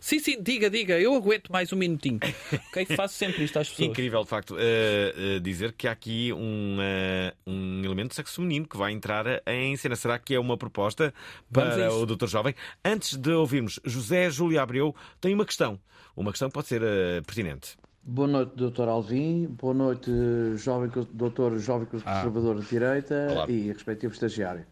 [0.00, 2.20] sim, sim, diga, diga, eu aguento mais um minutinho.
[2.68, 2.86] Ok?
[2.96, 3.88] Faço sempre isto às pessoas.
[3.88, 8.36] Incrível, de facto, eh, eh, dizer que há aqui um, eh, um elemento de sexo
[8.36, 9.96] feminino que vai entrar em cena.
[9.96, 11.12] Será que é uma proposta
[11.52, 12.54] para o Doutor Jovem?
[12.84, 15.78] Antes de ouvirmos José Júlio Abreu, tem uma questão.
[16.16, 16.80] Uma questão que pode ser
[17.26, 17.76] pertinente.
[18.02, 18.88] Boa noite, Dr.
[18.88, 19.46] Alvim.
[19.46, 20.10] Boa noite,
[20.56, 23.46] jovem, doutor jovem conservador de direita Olá.
[23.48, 24.66] e respectivo estagiário.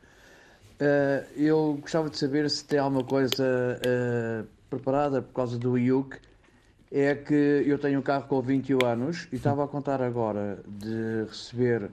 [0.85, 4.45] Eh, eu gostava de saber se tem alguma coisa eh,
[4.77, 6.19] preparada por causa do IUC.
[6.91, 11.25] É que eu tenho um carro com 21 anos e estava a contar agora de
[11.27, 11.91] receber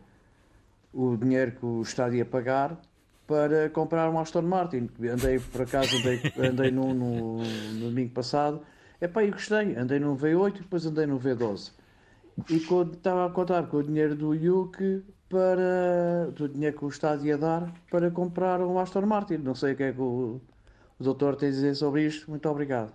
[0.94, 2.78] o dinheiro que o Estado ia pagar
[3.26, 4.90] para comprar um Aston Martin.
[5.02, 7.44] Andei, por acaso, andei, andei no, no
[7.80, 8.62] domingo passado.
[9.00, 9.76] Epá, eu gostei.
[9.76, 11.72] Andei num V8 e depois andei num V12.
[12.50, 16.32] E quando estava a contar com o dinheiro do IUC para...
[16.36, 19.38] do dinheiro que o Estado ia dar para comprar um Aston Martin.
[19.38, 20.42] Não sei o que é que o,
[21.00, 22.30] o doutor tem a dizer sobre isto.
[22.30, 22.92] Muito obrigado.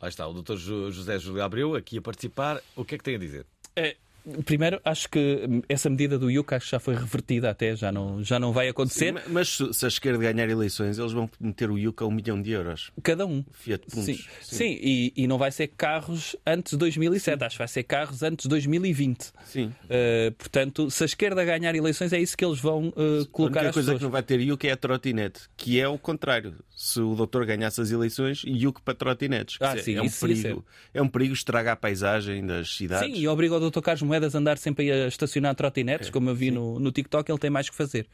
[0.00, 0.56] Lá está, o Dr.
[0.56, 2.60] Ju- José Júlio Abreu aqui a participar.
[2.76, 3.44] O que é que tem a dizer?
[3.74, 3.96] É,
[4.44, 8.22] primeiro, acho que essa medida do IUC acho que já foi revertida até, já não,
[8.22, 9.12] já não vai acontecer.
[9.12, 12.40] Sim, mas se a esquerda ganhar eleições, eles vão meter o IUC a um milhão
[12.40, 12.92] de euros.
[13.02, 13.44] Cada um.
[13.52, 14.04] Fiat Puntos.
[14.04, 14.78] Sim, sim.
[14.80, 18.44] e, e não vai ser carros antes de 2007, acho que vai ser carros antes
[18.44, 19.32] de 2020.
[19.46, 19.66] Sim.
[19.84, 23.60] Uh, portanto, se a esquerda ganhar eleições, é isso que eles vão uh, A colocar
[23.62, 23.98] única às coisa pessoas.
[23.98, 26.54] que não vai ter IUC é a trotinete, que é o contrário.
[26.80, 29.58] Se o doutor ganhasse as eleições, IUC para trotinetes.
[29.60, 30.64] Ah, sim, é um isso perigo.
[30.94, 33.12] É um perigo estragar a paisagem das cidades.
[33.12, 33.80] Sim, e obriga o Dr.
[33.80, 37.38] Carlos Moedas a andar sempre a estacionar trotinetes, como eu vi no, no TikTok, ele
[37.40, 38.06] tem mais que fazer.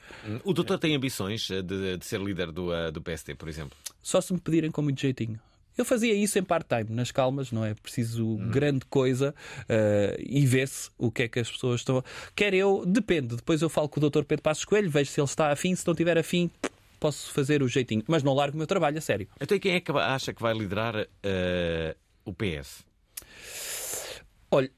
[0.42, 3.76] O doutor tem ambições eh, de, de ser líder do, eh, do PST, por exemplo?
[4.02, 5.38] Só se me pedirem com muito jeitinho.
[5.76, 9.34] Eu fazia isso em part-time, nas calmas, não é preciso grande coisa
[9.68, 12.02] eh, e vê-se o que é que as pessoas estão.
[12.34, 13.36] Quer eu, depende.
[13.36, 14.22] Depois eu falo com o Dr.
[14.22, 16.50] Pedro Passos Coelho, vejo se ele está afim, se não tiver afim,
[17.04, 18.02] posso fazer o jeitinho.
[18.08, 19.28] Mas não largo o meu trabalho, a sério.
[19.38, 22.82] Então, e quem é que acha que vai liderar eh, o PS?
[24.50, 24.70] Olha,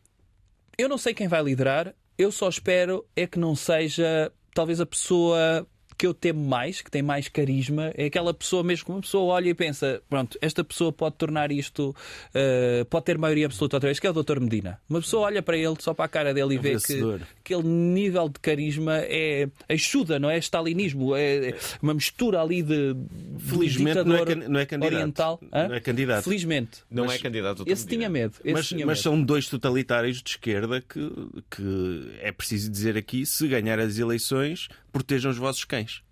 [0.77, 4.87] eu não sei quem vai liderar, eu só espero é que não seja talvez a
[4.87, 5.65] pessoa
[5.98, 9.35] que eu temo mais, que tem mais carisma, é aquela pessoa mesmo que uma pessoa
[9.35, 11.94] olha e pensa, pronto, esta pessoa pode tornar isto,
[12.35, 14.40] eh, pode ter maioria absoluta outra vez, que é o Dr.
[14.40, 14.78] Medina.
[14.88, 17.02] Uma pessoa olha para ele, só para a cara dele e vê que
[17.40, 23.44] aquele nível de carisma é ajuda, não é stalinismo, é uma mistura ali de, de
[23.44, 24.94] Felizmente não é can- não é candidato.
[24.94, 25.40] oriental.
[25.52, 25.68] Hã?
[25.68, 26.24] Não é candidato.
[26.24, 26.78] Felizmente.
[26.90, 27.64] Não Mas é candidato.
[27.64, 27.70] Dr.
[27.70, 27.98] Esse Medina.
[28.00, 28.35] tinha medo.
[28.44, 29.02] Esse Mas, tinha mas medo.
[29.02, 31.11] são dois totalitários de esquerda que,
[31.50, 36.02] que é preciso dizer aqui: se ganhar as eleições, protejam os vossos cães.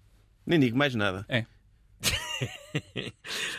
[0.47, 1.25] Nem digo mais nada.
[1.27, 1.47] É.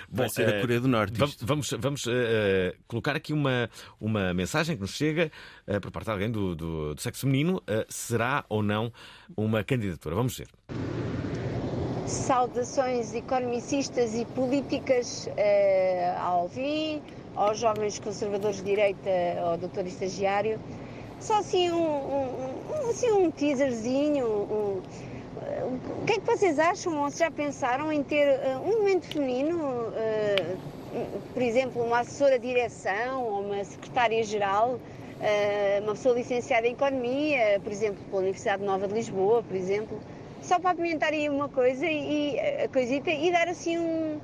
[0.08, 1.18] Vai Bom, ser a eh, Coreia do Norte.
[1.18, 1.46] Vamos, isto.
[1.48, 3.68] vamos, vamos, eh, eh, colocar aqui uma,
[4.00, 5.32] uma mensagem que nos chega
[5.66, 7.60] eh, por parte de alguém do, do, do sexo feminino.
[7.66, 8.94] Eh, será ou não
[9.36, 10.14] uma candidatura?
[10.14, 10.48] Vamos ver.
[12.06, 17.02] Saudações economicistas e políticas eh, ao Alvim,
[17.36, 19.10] aos jovens conservadores de direita,
[19.42, 20.60] ao doutor estagiário.
[21.20, 24.28] Só assim um, um- um- assim um teaserzinho.
[24.28, 24.82] um-
[25.36, 29.92] o que é que vocês acham ou já pensaram em ter eh, um momento feminino,
[29.96, 30.56] eh,
[31.34, 34.80] por exemplo, uma assessora de direção ou uma secretária-geral,
[35.22, 40.00] eh, uma pessoa licenciada em Economia, por exemplo, pela Universidade Nova de Lisboa, por exemplo,
[40.42, 44.20] só para apimentar aí uma coisa e a coisita e dar assim um,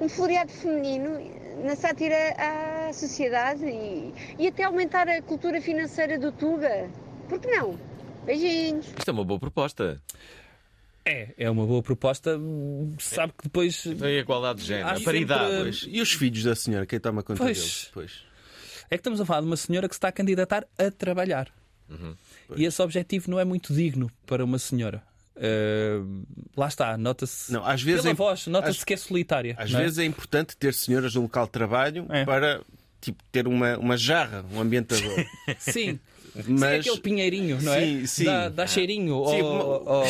[0.00, 1.20] um floreado feminino
[1.62, 6.88] na sátira à sociedade e, e até aumentar a cultura financeira do Tuga.
[7.28, 7.78] Por que não?
[8.24, 8.86] Beijinhos.
[8.98, 10.00] Isto é uma boa proposta.
[11.04, 12.38] É, é uma boa proposta.
[12.98, 13.84] Sabe que depois.
[13.86, 15.74] Então, a igualdade de género, a paridade.
[15.76, 15.96] sempre-.
[15.96, 17.56] E os filhos da senhora, quem toma conta Pois.
[17.58, 17.90] deles?
[17.92, 18.12] Pois.
[18.90, 21.48] É que estamos a falar de uma senhora que se está a candidatar a trabalhar.
[21.88, 22.14] Uhum.
[22.56, 25.02] E esse objetivo não é muito digno para uma senhora.
[25.36, 26.24] Uh,
[26.56, 27.50] lá está, nota-se.
[27.52, 29.54] Não, às vezes Pela é- voz, nota-se às- que é solitária.
[29.58, 29.84] Às não é?
[29.84, 32.60] vezes é importante ter senhoras no local de trabalho para
[33.00, 35.24] tipo, ter uma, uma jarra, um ambientador.
[35.58, 35.98] Sim.
[36.34, 37.80] Mas- Sim, aquele pinheirinho, não é?
[37.84, 38.24] Sim, sim.
[38.24, 39.24] Dá, dá cheirinho.
[39.28, 40.04] Sim, ao- ao-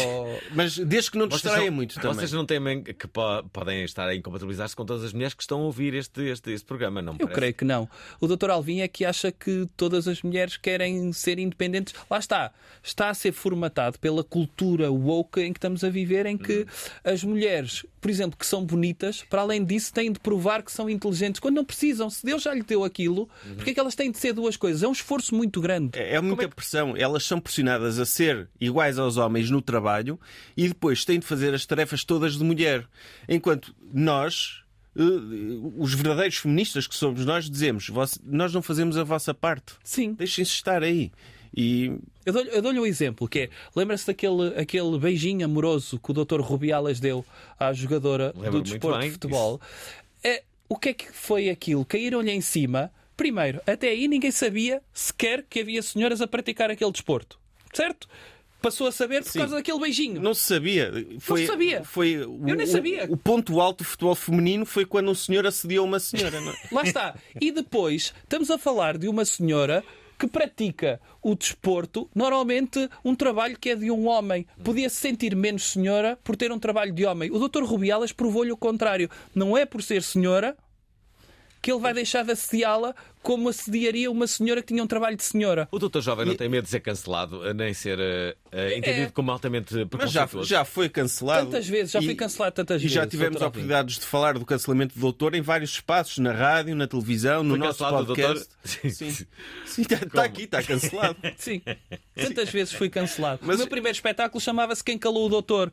[0.54, 2.14] Mas desde que não distraia muito também.
[2.14, 5.60] Vocês não temem que po- podem estar a incompatibilizar-se com todas as mulheres que estão
[5.60, 7.34] a ouvir este, este, este programa, não Eu parece?
[7.34, 7.88] creio que não.
[8.20, 8.50] O Dr.
[8.50, 11.94] Alvim é que acha que todas as mulheres querem ser independentes.
[12.10, 12.52] Lá está.
[12.82, 16.66] Está a ser formatado pela cultura woke em que estamos a viver, em que
[17.04, 20.88] as mulheres, por exemplo, que são bonitas, para além disso, têm de provar que são
[20.88, 22.08] inteligentes quando não precisam.
[22.08, 24.82] Se Deus já lhe deu aquilo, porque é que elas têm de ser duas coisas?
[24.82, 25.98] É um esforço muito grande.
[25.98, 26.94] É é muita pressão.
[26.96, 30.18] Elas são pressionadas a ser iguais aos homens no trabalho
[30.56, 32.86] e depois têm de fazer as tarefas todas de mulher.
[33.28, 34.62] Enquanto nós,
[34.96, 35.00] eh,
[35.76, 39.74] os verdadeiros feministas que somos nós, dizemos: "Vós- nós não fazemos a vossa parte.
[39.84, 40.14] Sim.
[40.14, 41.10] Deixem-se estar aí.
[41.56, 41.92] E
[42.24, 46.40] Eu dou-lhe dou-lhe um exemplo, que é, lembra-se daquele aquele beijinho amoroso que o Dr.
[46.40, 47.26] Rubiales deu
[47.58, 49.60] à jogadora do desporto bem de futebol?
[50.22, 51.84] É, o que é que foi aquilo?
[51.84, 52.92] Caíram-lhe em cima.
[53.20, 57.38] Primeiro, até aí ninguém sabia sequer que havia senhoras a praticar aquele desporto.
[57.70, 58.08] Certo?
[58.62, 60.22] Passou a saber por causa daquele beijinho.
[60.22, 60.90] não se sabia.
[61.18, 61.84] Foi, sabia.
[61.84, 63.04] Foi o, Eu nem o- sabia.
[63.10, 66.40] O, ponto alto do futebol feminino foi quando um senhor assediou uma senhora.
[66.40, 66.56] não é?
[66.72, 67.14] Lá está.
[67.38, 69.84] E depois estamos a falar de uma senhora
[70.18, 74.46] que pratica o desporto, normalmente um trabalho que é de um homem.
[74.64, 77.30] Podia se sentir menos senhora por ter um trabalho de homem.
[77.30, 77.64] O Dr.
[77.64, 79.10] Rubiales provou-lhe o contrário.
[79.34, 80.56] Não é por ser senhora
[81.60, 85.24] que ele vai deixar de assediá-la como assediaria uma senhora que tinha um trabalho de
[85.24, 85.68] senhora.
[85.70, 88.34] O doutor jovem não tem medo de ser cancelado, nem ser eh,
[88.76, 89.10] entendido É.
[89.10, 89.86] como altamente Mas já,
[90.26, 90.48] preconceituoso.
[90.48, 91.46] já foi cancelado.
[91.46, 92.94] Tantas vezes, já E- fui cancelado tantas E vezes.
[92.94, 96.86] já tivemos oportunidades de falar do cancelamento do doutor em vários espaços, na rádio, na
[96.86, 98.06] televisão, no Foi nosso podcast.
[98.06, 98.46] doutor?
[98.64, 99.26] Sim, Sim,
[99.82, 101.16] está, está aqui, está cancelado.
[101.36, 101.60] Sim.
[102.14, 103.40] Tantas vezes fui cancelado.
[103.42, 105.72] Mas- O meu primeiro espetáculo chamava-se Quem Calou o Doutor.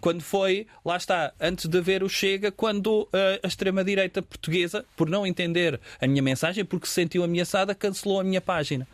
[0.00, 5.08] Quando foi, lá está, antes de ver o Chega, quando eh, a extrema-direita portuguesa, por
[5.08, 8.86] não entender a minha mensagem, porque se sentiu ameaçada, cancelou a minha página.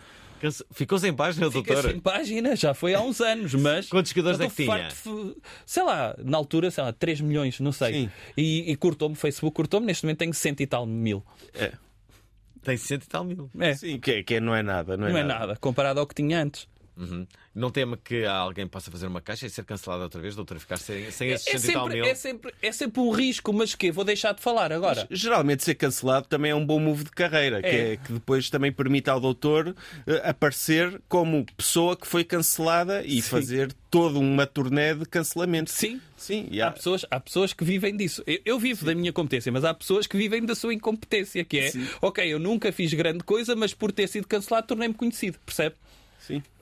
[0.72, 1.90] Ficou sem página, Fiquei doutor?
[1.90, 3.88] sem página, já foi há uns anos, mas.
[3.88, 4.88] Quantos seguidores é que tinha?
[4.88, 8.10] de- Sei lá, na altura, sei lá, 3 milhões, não sei.
[8.36, 11.24] E, e cortou-me, o Facebook cortou-me, neste momento tenho 100 e tal mil.
[11.54, 11.72] É.
[12.62, 13.50] Tem 60 e tal mil.
[13.58, 13.74] É.
[13.74, 14.96] Sim, que, é- que é- não é nada.
[14.98, 16.68] Não é, Não é nada, comparado ao que tinha antes.
[16.96, 17.26] Uhum.
[17.54, 20.58] Não teme que alguém possa fazer uma caixa e ser cancelado outra vez, doutor?
[20.58, 22.10] Ficar sem, sem esses É 60 tal sempre, mil?
[22.10, 25.06] é, sempre, é sempre um risco, mas que Vou deixar de falar agora.
[25.10, 27.92] Geralmente ser cancelado também é um bom move de carreira, que, É.
[27.92, 29.74] é, que depois também permite ao doutor
[30.06, 33.28] eh, aparecer como pessoa que foi cancelada e Sim.
[33.28, 35.70] fazer toda uma turnê de cancelamento.
[35.70, 36.00] Sim.
[36.16, 38.22] Sim, e Há pessoas, há pessoas que vivem disso.
[38.26, 41.58] Eu, eu vivo da minha competência, mas há pessoas que vivem da sua incompetência, que
[41.58, 41.70] é,
[42.00, 45.76] ok, eu nunca fiz grande coisa, mas por ter sido cancelado tornei-me conhecido, percebe?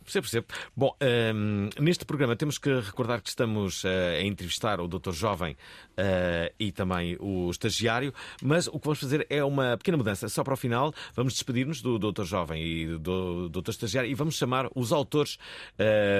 [0.03, 0.47] Percebo, percebo.
[0.77, 0.97] Bom,
[1.35, 5.57] hum, neste programa temos que recordar que estamos eh, a entrevistar o doutor jovem
[5.97, 10.29] eh, e também o estagiário, mas o que vamos fazer é uma pequena mudança.
[10.29, 14.37] Só para o final, vamos despedir-nos do doutor jovem e do doutor estagiário e vamos
[14.37, 15.39] chamar os autores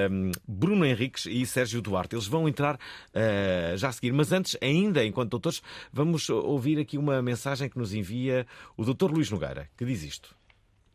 [0.09, 2.15] hum, Bruno Henriques e Sérgio Duarte.
[2.15, 2.79] Eles vão entrar
[3.13, 5.61] eh, já a seguir, mas antes, ainda enquanto doutores,
[5.91, 8.45] vamos ouvir aqui uma mensagem que nos envia
[8.77, 10.35] o doutor Luís Nogueira, que diz isto.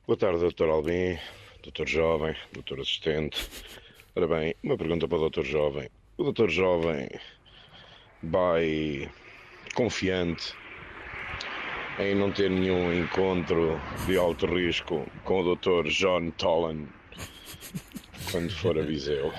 [0.07, 0.69] Boa tarde, Dr.
[0.71, 1.19] Albim,
[1.63, 1.87] Dr.
[1.87, 2.81] Jovem, Dr.
[2.81, 3.49] Assistente.
[4.15, 5.45] Ora bem, uma pergunta para o Dr.
[5.45, 5.89] Jovem.
[6.17, 6.49] O Dr.
[6.49, 7.09] Jovem
[8.23, 9.11] vai
[9.75, 10.55] confiante
[11.99, 15.89] em não ter nenhum encontro de alto risco com o Dr.
[15.89, 16.87] John Tolan
[18.31, 19.33] quando for a Viseu.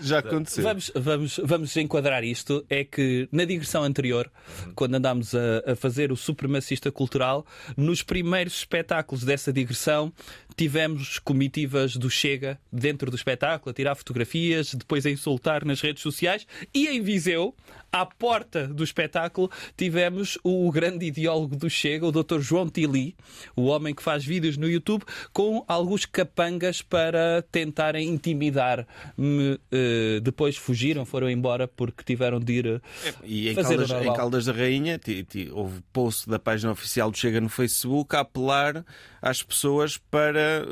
[0.00, 0.64] Já aconteceu.
[0.64, 2.64] Vamos, vamos, vamos enquadrar isto.
[2.68, 4.30] É que na digressão anterior,
[4.74, 7.46] quando andámos a, a fazer o supremacista cultural,
[7.76, 10.12] nos primeiros espetáculos dessa digressão,
[10.56, 16.02] tivemos comitivas do Chega dentro do espetáculo, a tirar fotografias, depois a insultar nas redes
[16.02, 16.46] sociais.
[16.74, 17.54] E em Viseu,
[17.90, 22.40] à porta do espetáculo, tivemos o grande ideólogo do Chega, o Dr.
[22.40, 23.14] João Tili,
[23.54, 29.58] o homem que faz vídeos no YouTube, com alguns capangas para tentarem intimidar-me.
[29.70, 32.80] Eh, depois fugiram, foram embora porque tiveram de ir eh,
[33.24, 34.14] E em fazer Caldas, em.
[34.14, 38.20] Caldas da Rainha ti- ti- houve post da página oficial do Chega no Facebook a
[38.20, 38.84] apelar
[39.20, 40.66] às pessoas para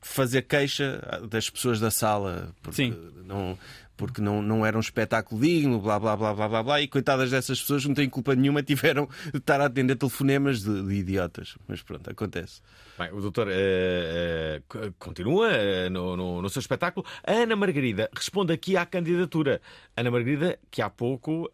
[0.00, 2.54] fazer queixa das pessoas da sala.
[2.62, 2.92] Porque
[3.26, 3.56] Não,
[4.00, 7.30] porque não, não era um espetáculo digno, blá blá blá blá blá blá, e coitadas
[7.30, 11.58] dessas pessoas não têm culpa nenhuma, tiveram de estar a atender telefonemas de, de idiotas.
[11.68, 12.62] Mas pronto, acontece.
[12.98, 17.04] Bem, o doutor eh, eh, continua eh, no, no- no seu espetáculo.
[17.22, 19.60] A Ana Margarida responde aqui à candidatura.
[19.94, 21.50] Ana Margarida, que há pouco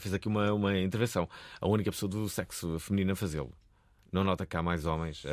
[0.00, 1.28] fez aqui uma, uma intervenção.
[1.60, 3.52] A única pessoa do sexo feminino a fazê-lo.
[4.10, 5.24] Não nota que há mais homens.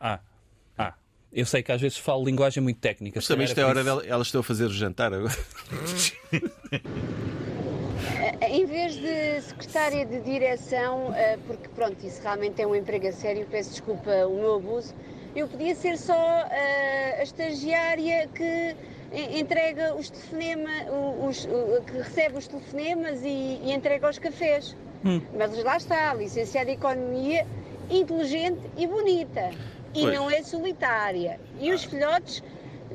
[0.00, 0.20] ah.
[1.34, 3.16] Eu sei que às vezes falo linguagem muito técnica.
[3.18, 5.12] Mas também isto é a por hora isso- dela, elas estão a fazer o jantar
[5.12, 5.34] agora.
[8.48, 13.12] Em vez de secretária de direção, eh, porque pronto, isso realmente é um emprego a
[13.12, 14.94] sério, peço desculpa o meu abuso,
[15.34, 18.76] eu podia ser só eh, a estagiária que
[19.38, 20.84] entrega os telefonemas,
[21.28, 21.46] os,
[21.86, 24.76] que recebe os telefonemas e, e entrega os cafés.
[25.36, 27.46] Mas lá está, licenciada em Economia,
[27.90, 29.50] inteligente e bonita.
[29.94, 30.14] E Pois.
[30.14, 31.38] não é solitária.
[31.60, 32.42] E os filhotes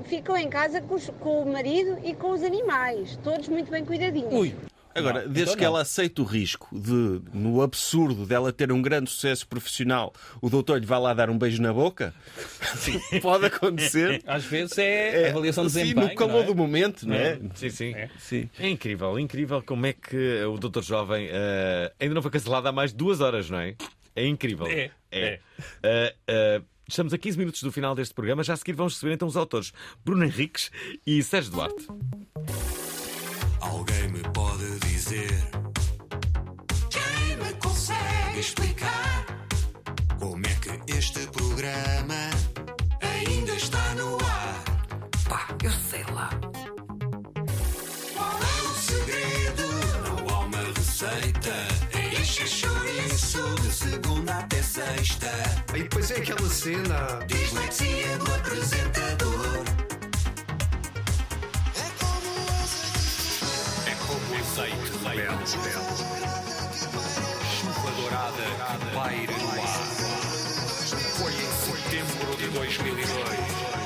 [0.05, 3.83] ficam em casa com, os- com o marido e com os animais, todos muito bem
[3.85, 4.53] cuidadinhos.
[4.95, 5.67] Agora, Não, desde então que não.
[5.67, 10.79] ela aceite o risco de, no absurdo dela ter um grande sucesso profissional, o doutor
[10.79, 12.13] lhe vai lá dar um beijo na boca,
[13.21, 14.21] pode acontecer.
[14.27, 16.07] Às vezes é, avaliação de sim, desempenho.
[16.09, 16.45] no calor é?
[16.47, 17.39] do momento, não é?
[17.55, 17.95] Sim, sim.
[18.17, 18.49] Sim.
[18.59, 22.71] É incrível, incrível como é que o doutor Jovem eh, ainda não foi cancelado há
[22.71, 23.75] mais de duas horas, não é?
[24.15, 24.65] É incrível.
[24.67, 25.39] É, é.
[25.83, 28.43] Eh, eh, estamos a 15 minutos do final deste programa.
[28.43, 29.71] Já a seguir vamos receber então os autores
[30.03, 30.71] Bruno Henriques
[31.05, 31.87] e Sérgio Duarte.
[33.61, 35.29] Alguém me pode dizer
[36.89, 39.25] Quem me consegue explicar
[40.19, 42.29] Como é que este programa
[43.01, 44.63] Ainda está no ar
[45.27, 46.29] Pá, eu sei lá
[48.15, 49.63] Qual é o segredo?
[50.07, 51.53] Não há uma receita
[51.93, 54.48] É encher chouriço De segunda até
[54.79, 55.31] sexta.
[55.75, 57.19] E depois é aquela cena.
[57.27, 59.63] Dislexia do apresentador.
[63.85, 64.89] É como azeite.
[64.89, 65.89] De mel.
[67.59, 68.43] Chuva dourada
[68.79, 69.79] que paira no ar.
[71.17, 73.78] Foi em setembro de 2002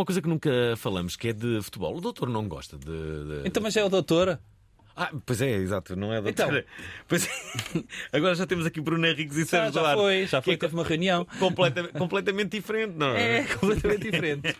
[0.00, 1.94] Uma coisa que nunca falamos que é de futebol.
[1.94, 2.86] O doutor não gosta de.
[2.86, 4.40] de- Então, mas é o doutora.
[4.96, 6.46] Ah, pois é, exato, não é doutor.
[6.56, 6.64] Então.
[7.06, 7.30] Pois é.
[8.16, 10.00] Agora já temos aqui Bruno Henriques e Já, Sérgio já Duarte.
[10.00, 11.26] foi, já foi, é teve uma reunião.
[11.38, 13.40] Completamente, completamente diferente, não é?
[13.40, 14.56] É, completamente diferente.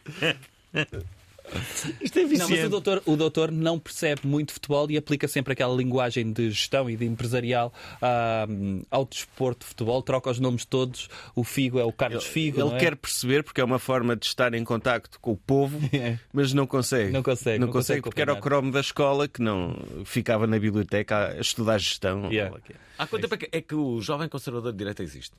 [2.00, 5.52] Isto é Não, mas o doutor, o doutor não percebe muito futebol e aplica sempre
[5.52, 8.46] aquela linguagem de gestão e de empresarial ah,
[8.90, 11.08] ao desporto de futebol, troca os nomes todos.
[11.34, 12.60] O Figo é o Carlos Figo.
[12.60, 12.80] Ele não é?
[12.80, 15.78] quer perceber porque é uma forma de estar em contacto com o povo,
[16.32, 17.10] mas não consegue.
[17.12, 20.46] Não consegue, Não, não consegue consegue porque era o cromo da escola que não ficava
[20.46, 22.30] na biblioteca a estudar gestão.
[22.30, 22.56] Yeah.
[22.98, 25.34] Há quanto tempo é que, é que o jovem conservador de direita existe?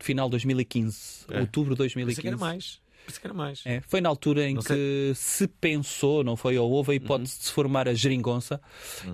[0.00, 1.40] Final de 2015, É.
[1.40, 2.20] outubro de Pensei 2015.
[2.20, 2.80] que era mais.
[3.06, 3.62] Pensei que era mais.
[3.64, 6.56] É, foi na altura em Não que se pensou, não foi?
[6.58, 8.60] Ou houve a hipótese de se formar a geringonça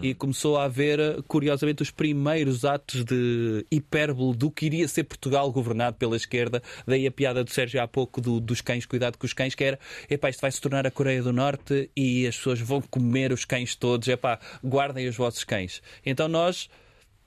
[0.03, 5.51] e começou a haver, curiosamente, os primeiros atos de hipérbole do que iria ser Portugal
[5.51, 6.63] governado pela esquerda.
[6.87, 9.65] Daí a piada do Sérgio há pouco do- dos cães, cuidado com os cães, que
[9.65, 9.79] era:
[10.11, 13.45] epá, isto vai se tornar a Coreia do Norte e as pessoas vão comer os
[13.45, 15.81] cães todos, epá, guardem os vossos cães.
[16.05, 16.69] Então nós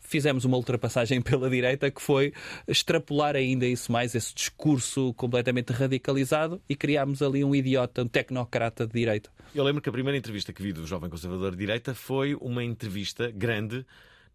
[0.10, 2.34] fizemos uma ultrapassagem pela direita que foi
[2.68, 8.88] extrapolar ainda isso mais, esse discurso completamente radicalizado e criámos ali um idiota, um tecnocrata
[8.88, 9.30] de direita.
[9.53, 12.64] Eu lembro que a primeira entrevista que vi do jovem conservador de direita foi uma
[12.64, 13.86] entrevista grande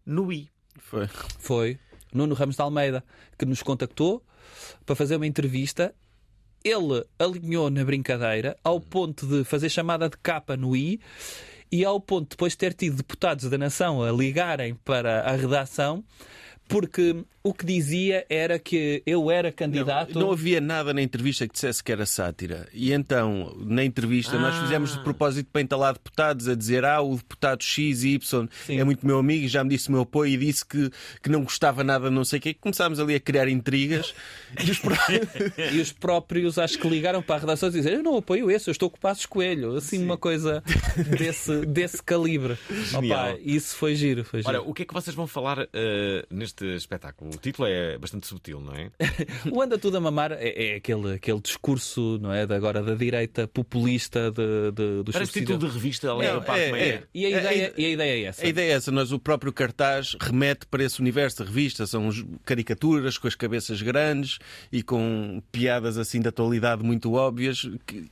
[0.05, 0.49] no I.
[0.77, 1.07] Foi.
[1.39, 1.79] Foi
[2.13, 3.03] Nuno Ramos de Almeida
[3.37, 4.23] que nos contactou
[4.85, 5.93] para fazer uma entrevista.
[6.63, 10.99] Ele alinhou na brincadeira ao ponto de fazer chamada de capa no I
[11.75, 16.01] e ao ponto de depois ter tido deputados da nação a ligarem para a redação
[16.67, 20.17] porque o que dizia era que eu era candidato.
[20.17, 22.67] Não havia nada na entrevista que dissesse que era sátira.
[22.73, 24.63] E então, na entrevista, nós Ah.
[24.63, 28.83] fizemos de propósito para entalar deputados a dizer: Ah, o deputado X e Y é
[28.83, 30.89] muito meu amigo, já me disse o meu apoio e disse que,
[31.21, 32.53] que não gostava nada, não sei o quê.
[32.55, 34.13] Começámos ali a criar intrigas.
[34.65, 34.95] E os pró-
[35.73, 38.69] E os próprios acho que ligaram para a redação e dizer eu não apoio esse,
[38.69, 39.75] eu estou com o Passos Coelho.
[39.75, 40.63] Assim, uma coisa
[41.17, 42.57] desse, desse calibre.
[42.93, 44.23] Opa, isso foi giro.
[44.23, 44.49] Foi giro.
[44.49, 47.31] Ora, o que é que vocês vão falar eh, neste deste espetáculo?
[47.33, 48.91] O título é bastante subtil, não é?
[49.51, 52.45] O Anda Tudo a Mamar é, é aquele, aquele discurso, não é?
[52.45, 55.57] De agora da direita populista de, de, dos Parece subsídios.
[55.57, 57.07] título de revista, além da parte meia.
[57.13, 58.45] E a ideia, e a ideia é essa.
[58.45, 61.85] A ideia é essa, mas o próprio cartaz remete para esse universo da revista.
[61.85, 62.09] São
[62.45, 64.37] caricaturas com as cabeças grandes
[64.71, 67.67] e com piadas assim de atualidade muito óbvias.
[67.85, 68.07] que-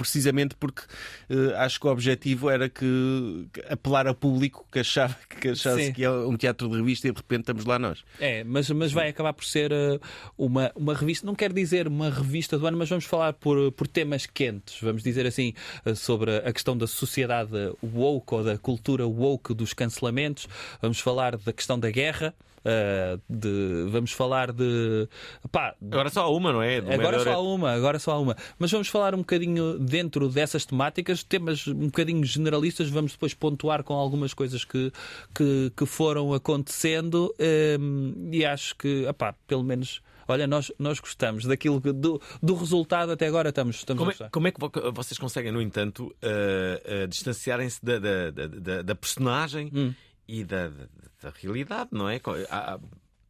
[0.00, 0.82] precisamente porque
[1.28, 5.86] eh, acho que o objetivo era que que apelar a público que achava que achasse
[5.86, 5.92] Sim.
[5.92, 8.02] que é um teatro de revista e de repente estamos lá nós.
[8.18, 10.00] É, mas, mas vai acabar por ser uh,
[10.36, 13.86] uma, uma revista, não quero dizer uma revista do ano, mas vamos falar por, por
[13.86, 15.52] temas quentes, vamos dizer assim,
[15.84, 17.50] uh, sobre a questão da sociedade
[17.82, 20.48] woke ou da cultura woke dos cancelamentos,
[20.80, 22.34] vamos falar da questão da guerra.
[22.64, 25.08] Uh, de, vamos falar de.
[25.50, 26.80] Pá, Agora só uma, não é?
[26.80, 28.36] Do Agora melhor- só há uma, agora só uma.
[28.58, 33.82] Mas vamos falar um bocadinho dentro dessas temáticas, temas um bocadinho generalistas, vamos depois pontuar
[33.82, 34.92] com algumas coisas que,
[35.34, 37.34] que, que foram acontecendo
[37.80, 40.00] hum, e acho que, epá, pelo menos.
[40.28, 44.12] Olha, nós, nós gostamos daquilo que- do, do resultado até agora estamos, estamos Como a
[44.12, 44.30] é, gostar.
[44.30, 48.82] como é que vo- vocês conseguem, no entanto, eh, eh, distanciarem-se da, da, da, da-
[48.82, 49.92] da personagem Hum.
[50.40, 50.86] E da, da,
[51.22, 52.20] da realidade, não é?
[52.50, 52.78] Há-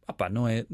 [0.07, 0.65] Ah pá, não é.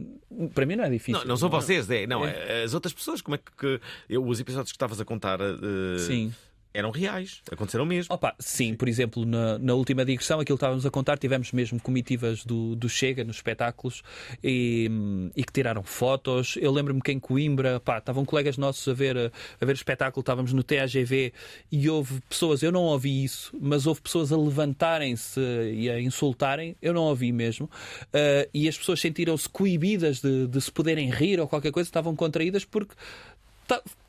[0.55, 1.19] Para mim não é difícil.
[1.21, 1.51] Não, não são é?
[1.51, 2.61] vocês, é, não, É.
[2.61, 3.21] é as outras pessoas.
[3.21, 6.33] Como é que, que- eu, os episódios que estavas a contar eh, Sim.
[6.77, 8.13] Eram reais, aconteceram mesmo.
[8.13, 11.81] Opa, sim, por exemplo, na, na última digressão, aquilo que estávamos a contar, tivemos mesmo
[11.81, 14.03] comitivas do, do Chega nos espetáculos
[14.43, 14.87] e,
[15.35, 16.55] e que tiraram fotos.
[16.61, 19.17] Eu lembro-me que em Coimbra, pá, estavam colegas nossos a ver,
[19.59, 21.33] a ver espetáculo, estávamos no TAGV
[21.71, 25.41] e houve pessoas, eu não ouvi isso, mas houve pessoas a levantarem-se
[25.73, 27.67] e a insultarem, eu não ouvi mesmo,
[28.13, 32.15] ah, e as pessoas sentiram-se coibidas de, de se poderem rir ou qualquer coisa, estavam
[32.15, 32.93] contraídas porque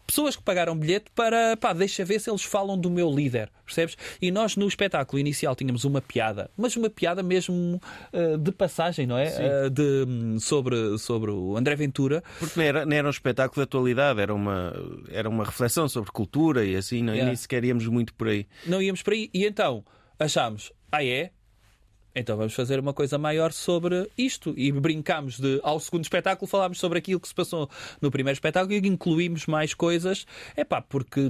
[0.08, 3.94] pessoas que pagaram bilhete para, pá, deixa ver se eles falam do meu líder, percebes?
[4.22, 7.78] E nós no espetáculo inicial tínhamos uma piada, mas uma piada mesmo
[8.10, 9.26] ah, de passagem, não é?
[9.28, 12.24] Ah, de, hum, sobre, sobre o André Ventura.
[12.38, 14.72] Porque não era, não era um espetáculo de atualidade, era uma,
[15.10, 17.26] era uma reflexão sobre cultura e assim, não, e Yeah.
[17.26, 18.46] nem sequer íamos muito por aí.
[18.64, 19.28] Não íamos por aí.
[19.34, 19.84] E então
[20.18, 21.32] achámos, ah é?
[22.14, 24.54] Então vamos fazer uma coisa maior sobre isto.
[24.56, 27.68] E brincámos de, ao segundo espetáculo, falámos sobre aquilo que se passou
[28.00, 30.26] no primeiro espetáculo e incluímos mais coisas.
[30.56, 31.28] É pá, porque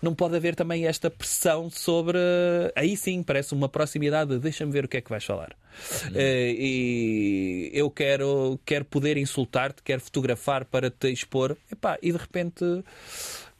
[0.00, 2.18] não pode haver também esta pressão sobre.
[2.74, 4.38] Aí sim, parece uma proximidade.
[4.38, 5.56] Deixa-me ver o que é que vais falar.
[6.14, 11.56] Eh, e eu quero, quero poder insultar-te, quero fotografar para te expor.
[11.70, 12.64] Epá, e de repente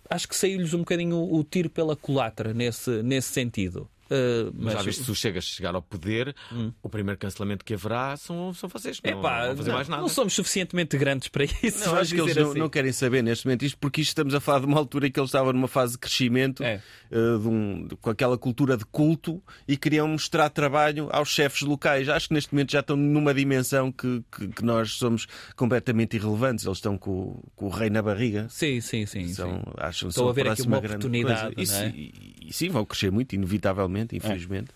[0.08, 3.88] acho que saiu-lhes um bocadinho o tiro pela culatra nesse, nesse sentido.
[4.10, 6.34] Uh, Mas já viste, se o Chega chegar ao poder,
[6.82, 9.00] o primeiro cancelamento que haverá são, são vocês.
[9.02, 10.02] Não, Epá, não vão fazer não, mais nada.
[10.02, 11.86] não somos suficientemente grandes para isso.
[11.86, 12.58] Não, acho que eles assim.
[12.58, 15.10] não querem saber neste momento isto, porque isto estamos a falar de uma altura em
[15.10, 16.80] que eles estavam numa fase de crescimento, É.
[17.10, 21.62] eh, de um- de- com aquela cultura de culto, e queriam mostrar trabalho aos chefes
[21.62, 22.08] locais.
[22.08, 25.26] Acho que neste momento já estão numa dimensão que, que- que nós somos
[25.56, 26.64] completamente irrelevantes.
[26.66, 28.46] Eles estão com, o- com o rei na barriga.
[28.50, 29.28] Sim, sim, sim.
[29.32, 29.62] São, sim.
[29.78, 31.88] acham Estou a ver aqui uma grande oportunidade, é?
[31.88, 32.00] E,
[32.42, 34.70] e- e sim, vão crescer muito, inevitavelmente, infelizmente.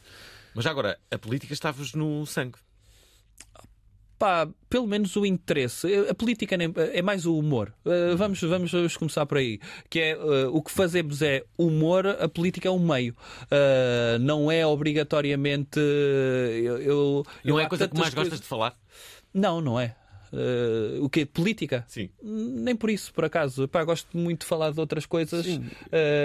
[0.54, 2.58] Mas já agora, a política está-vos no sangue.
[4.18, 5.86] Pá, pelo menos o interesse.
[6.10, 7.72] A política nem- é mais o humor.
[7.86, 9.60] Uh, vamos, vamos, vamos começar por aí.
[9.88, 13.14] Que é uh, o que fazemos é humor, a política é um meio.
[13.44, 15.78] Uh, não é obrigatoriamente.
[15.78, 18.76] eu, eu- Não eu é a coisa que mais gostas coisas- de falar?
[19.32, 19.94] Não, não é.
[20.32, 21.20] Uh, o quê?
[21.20, 21.84] De política?
[21.88, 22.10] Sim.
[22.22, 23.66] Nem por isso, por acaso.
[23.68, 25.46] Pá, gosto muito de falar de outras coisas.
[25.46, 25.60] Uh,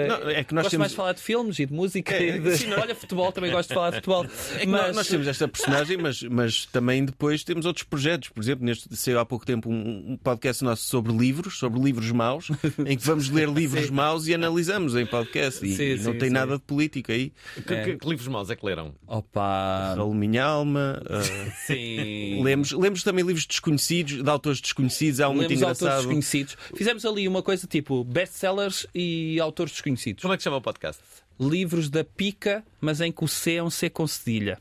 [0.08, 2.14] Não, é que nós gosto temos- mais de falar de filmes e de música.
[2.14, 4.24] É, e de- sim, não- Olha, futebol, também gosto de falar de futebol.
[4.56, 4.94] É que mas...
[4.96, 8.28] nós, temos esta personagem, mas, mas também depois temos outros projetos.
[8.28, 12.48] Por exemplo, neste saiu há pouco tempo um, podcast nosso sobre livros, sobre livros maus,
[12.86, 15.64] em que vamos ler livros maus e analisamos em podcast.
[15.66, 16.34] E, Sim, e não sim, tem sim.
[16.34, 17.32] nada de política aí.
[17.54, 18.94] Que, que- que livros maus é que leram?
[19.06, 19.94] Opa!
[19.96, 21.02] Raul Minha Alma.
[21.08, 21.22] ah,
[21.66, 22.42] Sim.
[22.42, 25.20] lemos, lemos também livros desconhecidos, de autores desconhecidos.
[25.20, 26.02] Há um muito Lemos autores engraçado.
[26.02, 26.56] desconhecidos.
[26.74, 30.22] Fizemos ali uma coisa tipo best-sellers e autores desconhecidos.
[30.22, 31.00] Como é que chama o podcast?
[31.38, 34.58] Livros da pica, mas em que o C é um C com cedilha.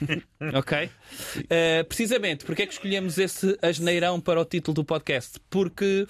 [0.54, 0.86] ok?
[0.86, 5.40] Uh, precisamente, porque é que escolhemos esse asneirão para o título do podcast?
[5.50, 6.06] Porque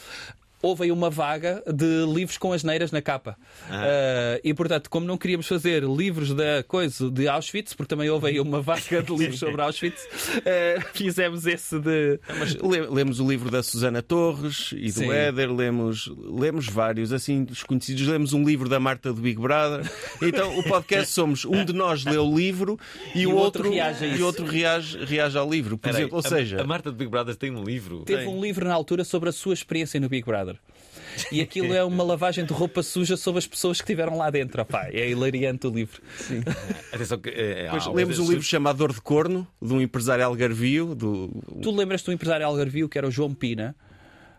[0.64, 3.36] houve aí uma vaga de livros com asneiras na capa.
[3.68, 8.28] Uh, e portanto, como não queríamos fazer livros da coisa de Auschwitz, porque também houve
[8.28, 12.18] aí uma vaga de livros sobre Auschwitz, uh, fizemos esse de.
[12.38, 15.10] Mas le- lemos o livro da Susana Torres e do Sim.
[15.10, 18.06] Éder, lemos, lemos vários, assim, desconhecidos.
[18.06, 19.90] Lemos um livro da Marta do Big Brother.
[20.22, 22.78] Então, o podcast somos um de nós lê o livro
[23.14, 25.76] e, E o outro outro, reage a e outro reage, reage ao livro.
[25.76, 28.00] Por Espera aí, exemplo, ou a- seja, A, Marta de Big Brother tem um livro.
[28.04, 30.53] Teve um livro na altura sobre a sua experiência no Big Brother.
[31.30, 34.60] E aquilo é uma lavagem de roupa suja sobre as pessoas que estiveram lá dentro.
[34.62, 36.00] Opá, é hilariante o livro.
[36.92, 37.30] Atenção que.
[37.30, 40.94] Depois há lemos um livro chamado Dor de Corno, de um empresário algarvio.
[40.94, 41.30] Do...
[41.62, 43.74] Tu lembras-te do empresário algarvio que era o João Pina?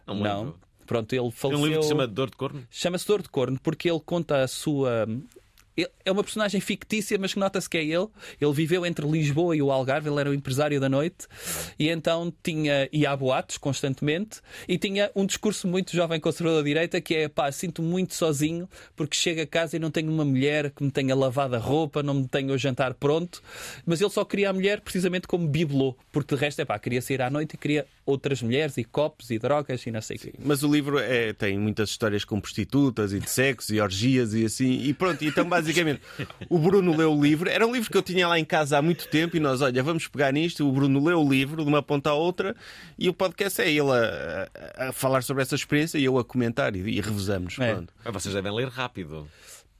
[0.06, 0.56] Não lembro.
[0.86, 1.64] Pronto, ele Tem faleceu.
[1.64, 2.64] um livro que se chama Dor de Corno?
[2.70, 5.08] Chama-se Dor de Corno porque ele conta a sua.
[5.78, 8.08] É uma personagem fictícia, mas que nota-se que é ele.
[8.40, 11.28] Ele viveu entre Lisboa e o Algarve, ele era o empresário da noite
[11.78, 12.88] e então tinha.
[12.92, 17.28] ia a boatos constantemente e tinha um discurso muito jovem conservador da direita que é
[17.28, 20.92] pá, sinto muito sozinho porque chego a casa e não tenho uma mulher que me
[20.92, 23.42] tenha lavado a roupa, não me tenha o jantar pronto.
[23.86, 27.02] Mas ele só queria a mulher precisamente como bibelô, porque de resto é pá, queria
[27.02, 30.20] sair à noite e queria outras mulheres e copos e drogas e não sei o
[30.20, 30.34] quê.
[30.44, 34.46] Mas o livro é- tem muitas histórias com prostitutas e de sexo e orgias e
[34.46, 34.80] assim.
[34.84, 36.02] E pronto, então basicamente
[36.50, 37.50] o Bruno leu o livro.
[37.50, 39.82] Era um livro que eu tinha lá em casa há muito tempo e nós, olha,
[39.82, 40.68] vamos pegar nisto.
[40.68, 42.56] O Bruno leu o livro de uma ponta à outra
[42.98, 46.24] e o podcast é ele a, a- a falar sobre essa experiência e eu a
[46.24, 47.58] comentar e, e revezamos.
[47.60, 47.74] É.
[47.74, 47.94] Pronto.
[48.04, 49.28] Mas vocês devem ler rápido.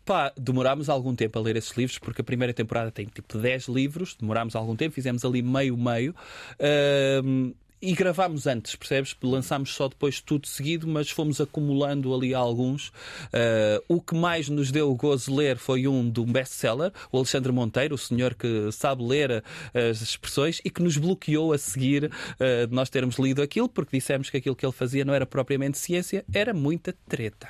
[0.04, 3.68] Pá, demorámos algum tempo a ler esses livros, porque a primeira temporada tem tipo 10
[3.70, 6.14] livros, demorámos algum tempo, fizemos ali meio-meio.
[6.60, 7.52] ahm,
[7.82, 9.16] e gravámos antes, percebes?
[9.22, 12.92] Lançámos só depois tudo seguido, mas fomos acumulando ali alguns.
[13.34, 17.18] Ah, o que mais nos deu gozo de ler foi um de um best-seller, o
[17.18, 19.44] Alexandre Monteiro, o senhor que sabe ler ah,
[19.90, 23.98] as expressões e que nos bloqueou a seguir ah, de nós termos lido aquilo, porque
[23.98, 27.50] dissemos que aquilo que ele fazia não era propriamente ciência, era muita treta.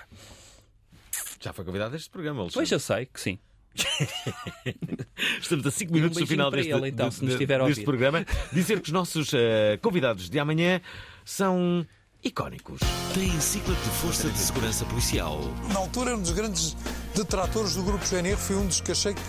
[1.40, 2.60] Já foi convidado a este programa, Alexandre.
[2.60, 3.40] Pois eu sei que sim.
[5.42, 8.26] Estamos a 5 E um minutos do final deste, ele, então, de- de- deste programa.
[8.52, 10.82] Dizer que os nossos eh, convidados de amanhã
[11.24, 11.86] são
[12.24, 12.80] icónicos.
[13.14, 15.40] Tem encíclica de força de segurança policial.
[15.72, 16.76] Na altura, um dos grandes
[17.16, 19.22] detratores do grupo GNR, foi um dos que achei que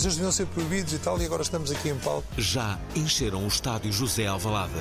[0.00, 2.26] eles deviam ser proibidos e tal, e agora estamos aqui em palco.
[2.38, 4.72] Já encheram o estádio José Alvalade.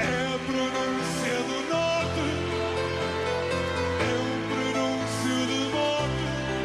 [0.00, 0.81] É a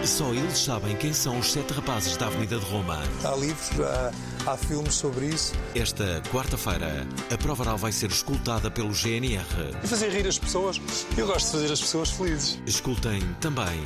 [0.08, 2.98] Só eles sabem quem são os sete rapazes da Avenida de Roma.
[3.26, 5.54] Há livros, há, há filmes sobre isso.
[5.76, 9.44] Esta quarta-feira, a prova oral vai ser escutada pelo GNR.
[9.84, 10.80] E fazer rir as pessoas.
[11.18, 12.58] Eu gosto de fazer as pessoas felizes.
[12.66, 13.86] Escutem também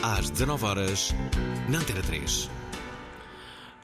[0.00, 1.12] às 19 horas
[1.68, 2.48] na Antena 3.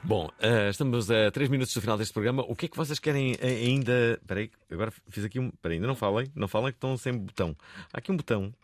[0.04, 2.44] Bom, eh, estamos a 3 minutos do final deste programa.
[2.48, 4.12] O que é que vocês querem eh, ainda.
[4.12, 5.48] Espera aí, agora fiz aqui um.
[5.48, 7.56] Espera aí, ainda não falem, não falem que estão sem botão.
[7.92, 8.54] Há aqui um botão,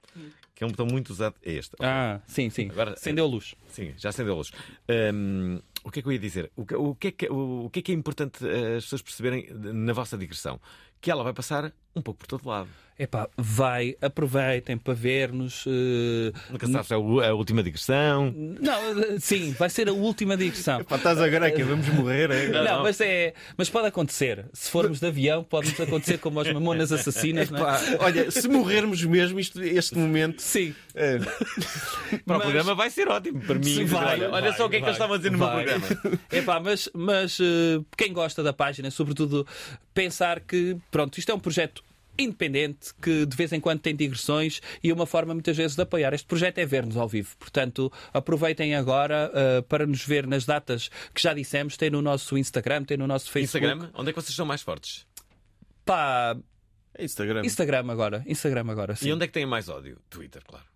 [0.55, 1.35] que é um botão muito usado.
[1.43, 1.75] É este.
[1.81, 2.69] Ah, sim, sim.
[2.71, 3.55] Agora, Acendeu a luz.
[3.69, 4.53] Sim, já acendeu a luz.
[5.13, 6.51] Hum, o que é que eu ia dizer?
[6.57, 8.85] O que, o que é, que, o, o que é que é importante eh, as
[8.85, 10.61] pessoas perceberem na vossa digressão?
[11.01, 12.69] Que ela vai passar um pouco por todo lado.
[12.97, 15.65] Epá, vai, aproveitem para ver-nos.
[15.67, 18.33] eh, Nunca sabes é o- a última digressão.
[18.61, 20.85] Não, eh, sim, vai ser a última digressão.
[20.85, 22.47] Pá, estás agora que vamos morrer, é?
[22.63, 23.35] Não, mas é.
[23.57, 24.45] Mas pode acontecer.
[24.53, 27.51] Se formos de avião, pode-nos acontecer como aos mamonas assassinas.
[27.51, 27.63] não é?
[27.63, 30.41] Pá, olha, se morrermos mesmo, isto, este momento.
[30.41, 30.73] Sim.
[30.95, 33.41] é, Para o Mas- programa vai ser ótimo.
[33.41, 35.33] Para mim, Sim, vai, olha, vai, só o que é que eles estavam a dizer
[35.33, 35.87] no meu programa.
[36.31, 39.45] Epá, mas mas eh, quem gosta da página, sobretudo,
[39.93, 41.83] pensar que, pronto, isto é um projeto
[42.19, 46.13] independente que de vez em quando tem digressões e uma forma muitas vezes de apoiar.
[46.15, 47.37] Este projeto é ver-nos ao vivo.
[47.39, 51.77] Portanto, aproveitem agora eh, para nos ver nas datas que já dissemos.
[51.77, 53.65] Tem no nosso Instagram, tem no nosso Facebook.
[53.65, 55.07] Instagram, onde é que vocês são mais fortes?
[55.85, 56.37] Pá,
[56.99, 57.43] Instagram.
[57.45, 58.25] Instagram agora.
[58.27, 59.09] Instagram agora, sim.
[59.09, 59.99] E onde é que têm mais ódio?
[60.09, 60.74] Twitter, claro.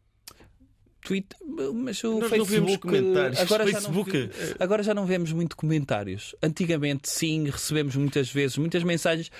[1.09, 1.39] Twitter,
[1.75, 3.41] mas o Nós não Facebook vemos comentários.
[3.41, 6.35] Agora, Facebook, Já não, vi- agora já não vemos muito comentários.
[6.43, 9.31] Antigamente, sim, recebemos muitas vezes muitas mensagens.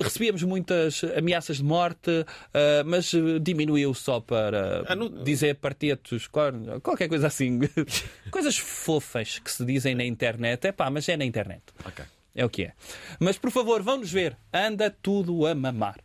[0.00, 2.10] Recebíamos muitas ameaças de morte,
[2.54, 4.94] ah, mas eh, diminuiu só para Ah,
[5.24, 7.58] dizer partidos, corno, qualquer coisa assim.
[8.30, 10.66] Coisas fofas que se dizem na internet.
[10.66, 11.62] É pá, mas é na internet.
[11.84, 12.04] Ok.
[12.36, 12.72] É o que é.
[13.18, 14.36] Mas por favor, vão-nos ver.
[14.52, 15.98] Anda tudo a mamar.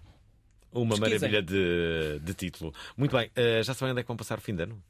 [0.72, 1.30] Uma Pesquisem.
[1.30, 2.74] maravilha de, de título.
[2.98, 4.82] Muito bem, eh, já sabem onde é que vão passar o fim de ano?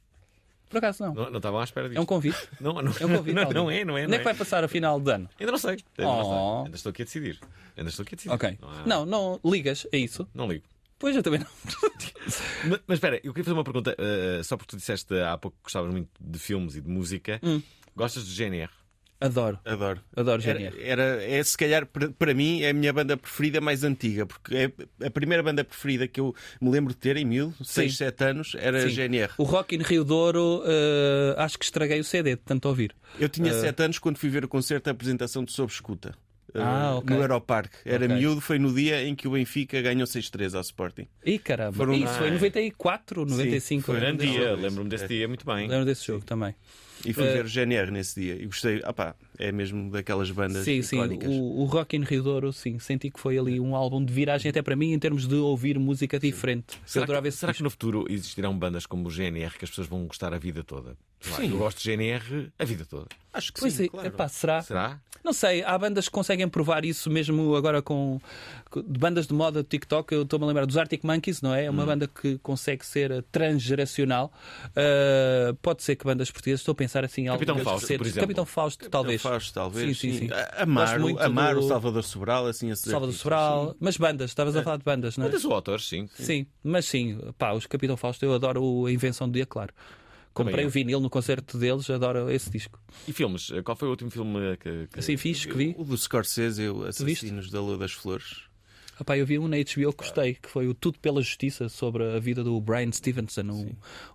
[0.68, 1.14] Por acaso não.
[1.14, 1.98] Não, não estavam à espera disso.
[1.98, 2.36] É um convite.
[2.60, 3.34] Não, não, É um convite.
[3.34, 4.02] não, não é, não é.
[4.02, 5.28] Onde não é que vai passar a final de ano?
[5.38, 5.70] Ainda não sei.
[5.98, 6.32] Ainda, não sei.
[6.32, 6.62] Oh.
[6.64, 7.38] Ainda estou aqui a decidir.
[7.76, 8.34] Ainda estou aqui a decidir.
[8.34, 8.58] Ok.
[8.60, 10.26] Não, há- Não, não ligas, é isso?
[10.34, 10.64] não ligo.
[10.98, 11.46] Pois eu também não.
[12.68, 13.94] Mas, mas espera, eu queria fazer uma pergunta.
[13.98, 17.38] eh, só porque tu disseste há pouco que gostavas muito de filmes e de música.
[17.42, 17.62] Hum.
[17.94, 18.70] Gostas do GNR?
[19.20, 19.58] Adoro.
[19.64, 20.00] Adoro.
[20.14, 20.76] Adoro Era, GNR.
[20.82, 24.54] era, é se calhar para, para mim é a minha banda preferida mais antiga, porque
[25.00, 28.52] é a primeira banda preferida que eu me lembro de ter em 16, 7 anos
[28.58, 28.94] era Sim.
[28.94, 29.32] GNR.
[29.38, 32.94] O Rock in Rio Douro, eh, acho que estraguei o CD de tanto ouvir.
[33.18, 36.14] Eu tinha Eh, 7 anos quando fui ver o concerto da apresentação de Sob Escuta.
[36.54, 37.14] eh, Ah, ok.
[37.16, 37.76] No Aeroparque.
[37.86, 38.16] Era Ok.
[38.16, 41.06] miúdo, foi no dia em que o Benfica ganhou 6-3 ao Sporting.
[41.24, 41.72] Ih, caramba.
[41.76, 43.86] Foram- Isso foi em Ah, 94, 95.
[43.86, 44.54] Foi um grande dia.
[44.54, 45.68] Lembro-me desse dia muito bem.
[45.68, 46.54] Lembro desse jogo também.
[47.08, 48.80] E fui Eh, ver o GNR nesse dia e gostei.
[48.84, 51.28] Ah pá, é mesmo daquelas bandas Sim, sim, icónicas.
[51.30, 54.48] o, o Rock in Rio Douro, sim, senti que foi ali um álbum de viragem
[54.50, 56.76] até para mim em termos de ouvir música diferente.
[56.94, 59.86] Eu Será, que, será que no futuro existirão bandas como o GNR que as pessoas
[59.86, 60.96] vão gostar a vida toda?
[61.20, 61.50] Sim.
[61.50, 63.06] Eu gosto de GNR a vida toda.
[63.32, 64.62] Acho que Pois é, epá, será?
[64.62, 65.00] Será?
[65.24, 68.20] Não sei, há bandas que conseguem provar isso mesmo agora com,
[68.76, 70.14] de bandas de moda de TikTok.
[70.14, 71.64] Eu estou-me a lembrar dos Arctic Monkeys, não é?
[71.64, 71.86] É uma Hum.
[71.86, 74.32] banda que consegue ser eh, transgeracional.
[74.68, 78.20] Uh, pode ser que bandas portuguesas, estou a pensar assim, Capitão algumas Fausto, por exemplo.
[78.20, 79.20] Capitão Fausto, talvez.
[79.30, 79.98] Fausto, talvez.
[79.98, 80.32] Sim, sim, sim.
[80.32, 83.76] A- Amar, Gosto muito amar do- o Salvador Sobral, assim, esses Salvador artistas, Sobral, sim.
[83.80, 85.28] mas bandas, estavas a falar de bandas, não é?
[85.28, 86.08] Bandas ou autores, sim.
[86.14, 89.72] Sim, mas sim, pá, os Capitão Fausto, eu adoro a invenção do dia, claro.
[90.34, 90.66] Comprei é.
[90.66, 92.78] o vinil no concerto deles, adoro esse disco.
[93.08, 93.50] E filmes?
[93.64, 94.86] Qual foi o último filme que.
[94.92, 94.98] que...
[94.98, 95.74] Assim, fixe que vi.
[95.78, 98.42] O do Scorsese, o Assassinos da Lua das Flores.
[98.98, 101.68] Ah, pá, eu vi um na HBO que gostei, que foi o Tudo pela Justiça,
[101.68, 103.70] sobre a vida do Brian Stevenson, um,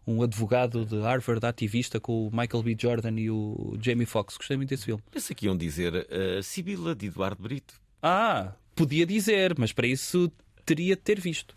[0.07, 2.75] um advogado de Harvard, ativista, com o Michael B.
[2.79, 4.37] Jordan e o Jamie Foxx.
[4.37, 5.03] Gostei muito desse filme.
[5.11, 7.75] Pensei que iam dizer uh, Sibila de Eduardo Brito.
[8.01, 10.31] Ah, podia dizer, mas para isso
[10.65, 11.53] teria de ter visto.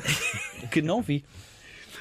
[0.70, 1.24] que não vi.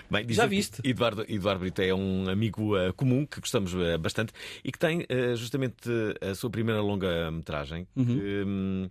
[0.09, 0.81] Bem, Já viste?
[0.83, 4.33] Eduardo, Eduardo Brito é um amigo uh, comum que gostamos uh, bastante
[4.63, 5.87] e que tem uh, justamente
[6.19, 7.87] a sua primeira longa-metragem.
[7.95, 8.05] Uhum.
[8.05, 8.89] que, hum,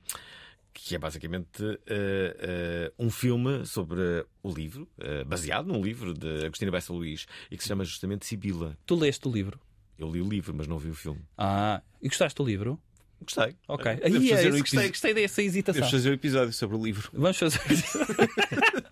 [0.73, 6.47] que é basicamente uh, uh, um filme sobre o livro, uh, baseado num livro de
[6.47, 8.77] Agostina Bessa Luís, e que se chama justamente Sibila.
[8.87, 9.61] Tu leste o livro?
[9.99, 11.21] Eu li o livro, mas não vi o filme.
[11.37, 12.81] Ah, e gostaste do livro?
[13.21, 13.57] Gostei.
[13.66, 13.91] Ok.
[14.03, 15.81] Aí, é, um gostei, gostei dessa hesitação.
[15.81, 17.11] Podemos fazer um episódio sobre o livro.
[17.12, 17.61] Vamos fazer.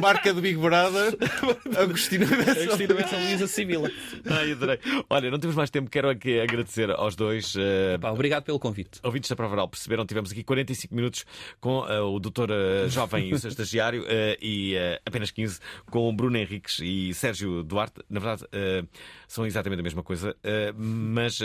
[0.00, 1.16] Marca do Big Brother,
[1.76, 3.90] Agostina Bessa Agostina Bessa Luís, a Sibila.
[4.28, 4.78] Ai, adorei.
[5.08, 7.54] Olha, não temos mais tempo, quero aqui agradecer aos dois.
[7.54, 9.00] Uh, Pá, obrigado pelo convite.
[9.02, 10.06] Ouvintes da Prova Oral, perceberam?
[10.06, 11.24] Tivemos aqui 45 minutos
[11.60, 15.58] com uh, o doutor uh, jovem e o seu estagiário uh, e uh, apenas 15
[15.90, 18.00] com o Bruno Henriques e Sérgio Duarte.
[18.08, 18.86] Na verdade, uh,
[19.26, 21.38] são exatamente a mesma coisa, uh, mas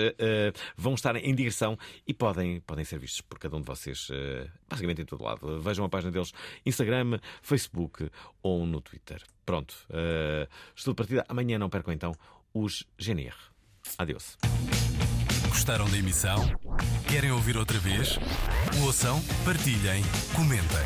[0.76, 1.78] vão estar em digressão
[2.08, 5.62] e podem, podem ser vistos por cada um de vocês, uh, basicamente em todo lado.
[5.62, 6.34] Vejam a página deles,
[6.66, 8.12] Instagram, Facebook
[8.44, 9.22] ou no Twitter.
[9.46, 11.26] Pronto, uh, estudo de partida.
[11.30, 12.14] Amanhã não percam então
[12.54, 13.36] os GNR.
[13.98, 14.38] Adeus.
[15.48, 16.44] Gostaram da emissão?
[17.08, 18.20] Querem ouvir outra vez?
[18.84, 20.04] Ouçam, partilhem,
[20.36, 20.86] comentem.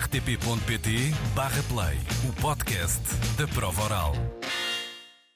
[0.00, 3.02] rtp.pt/play o podcast
[3.38, 4.12] da prova oral.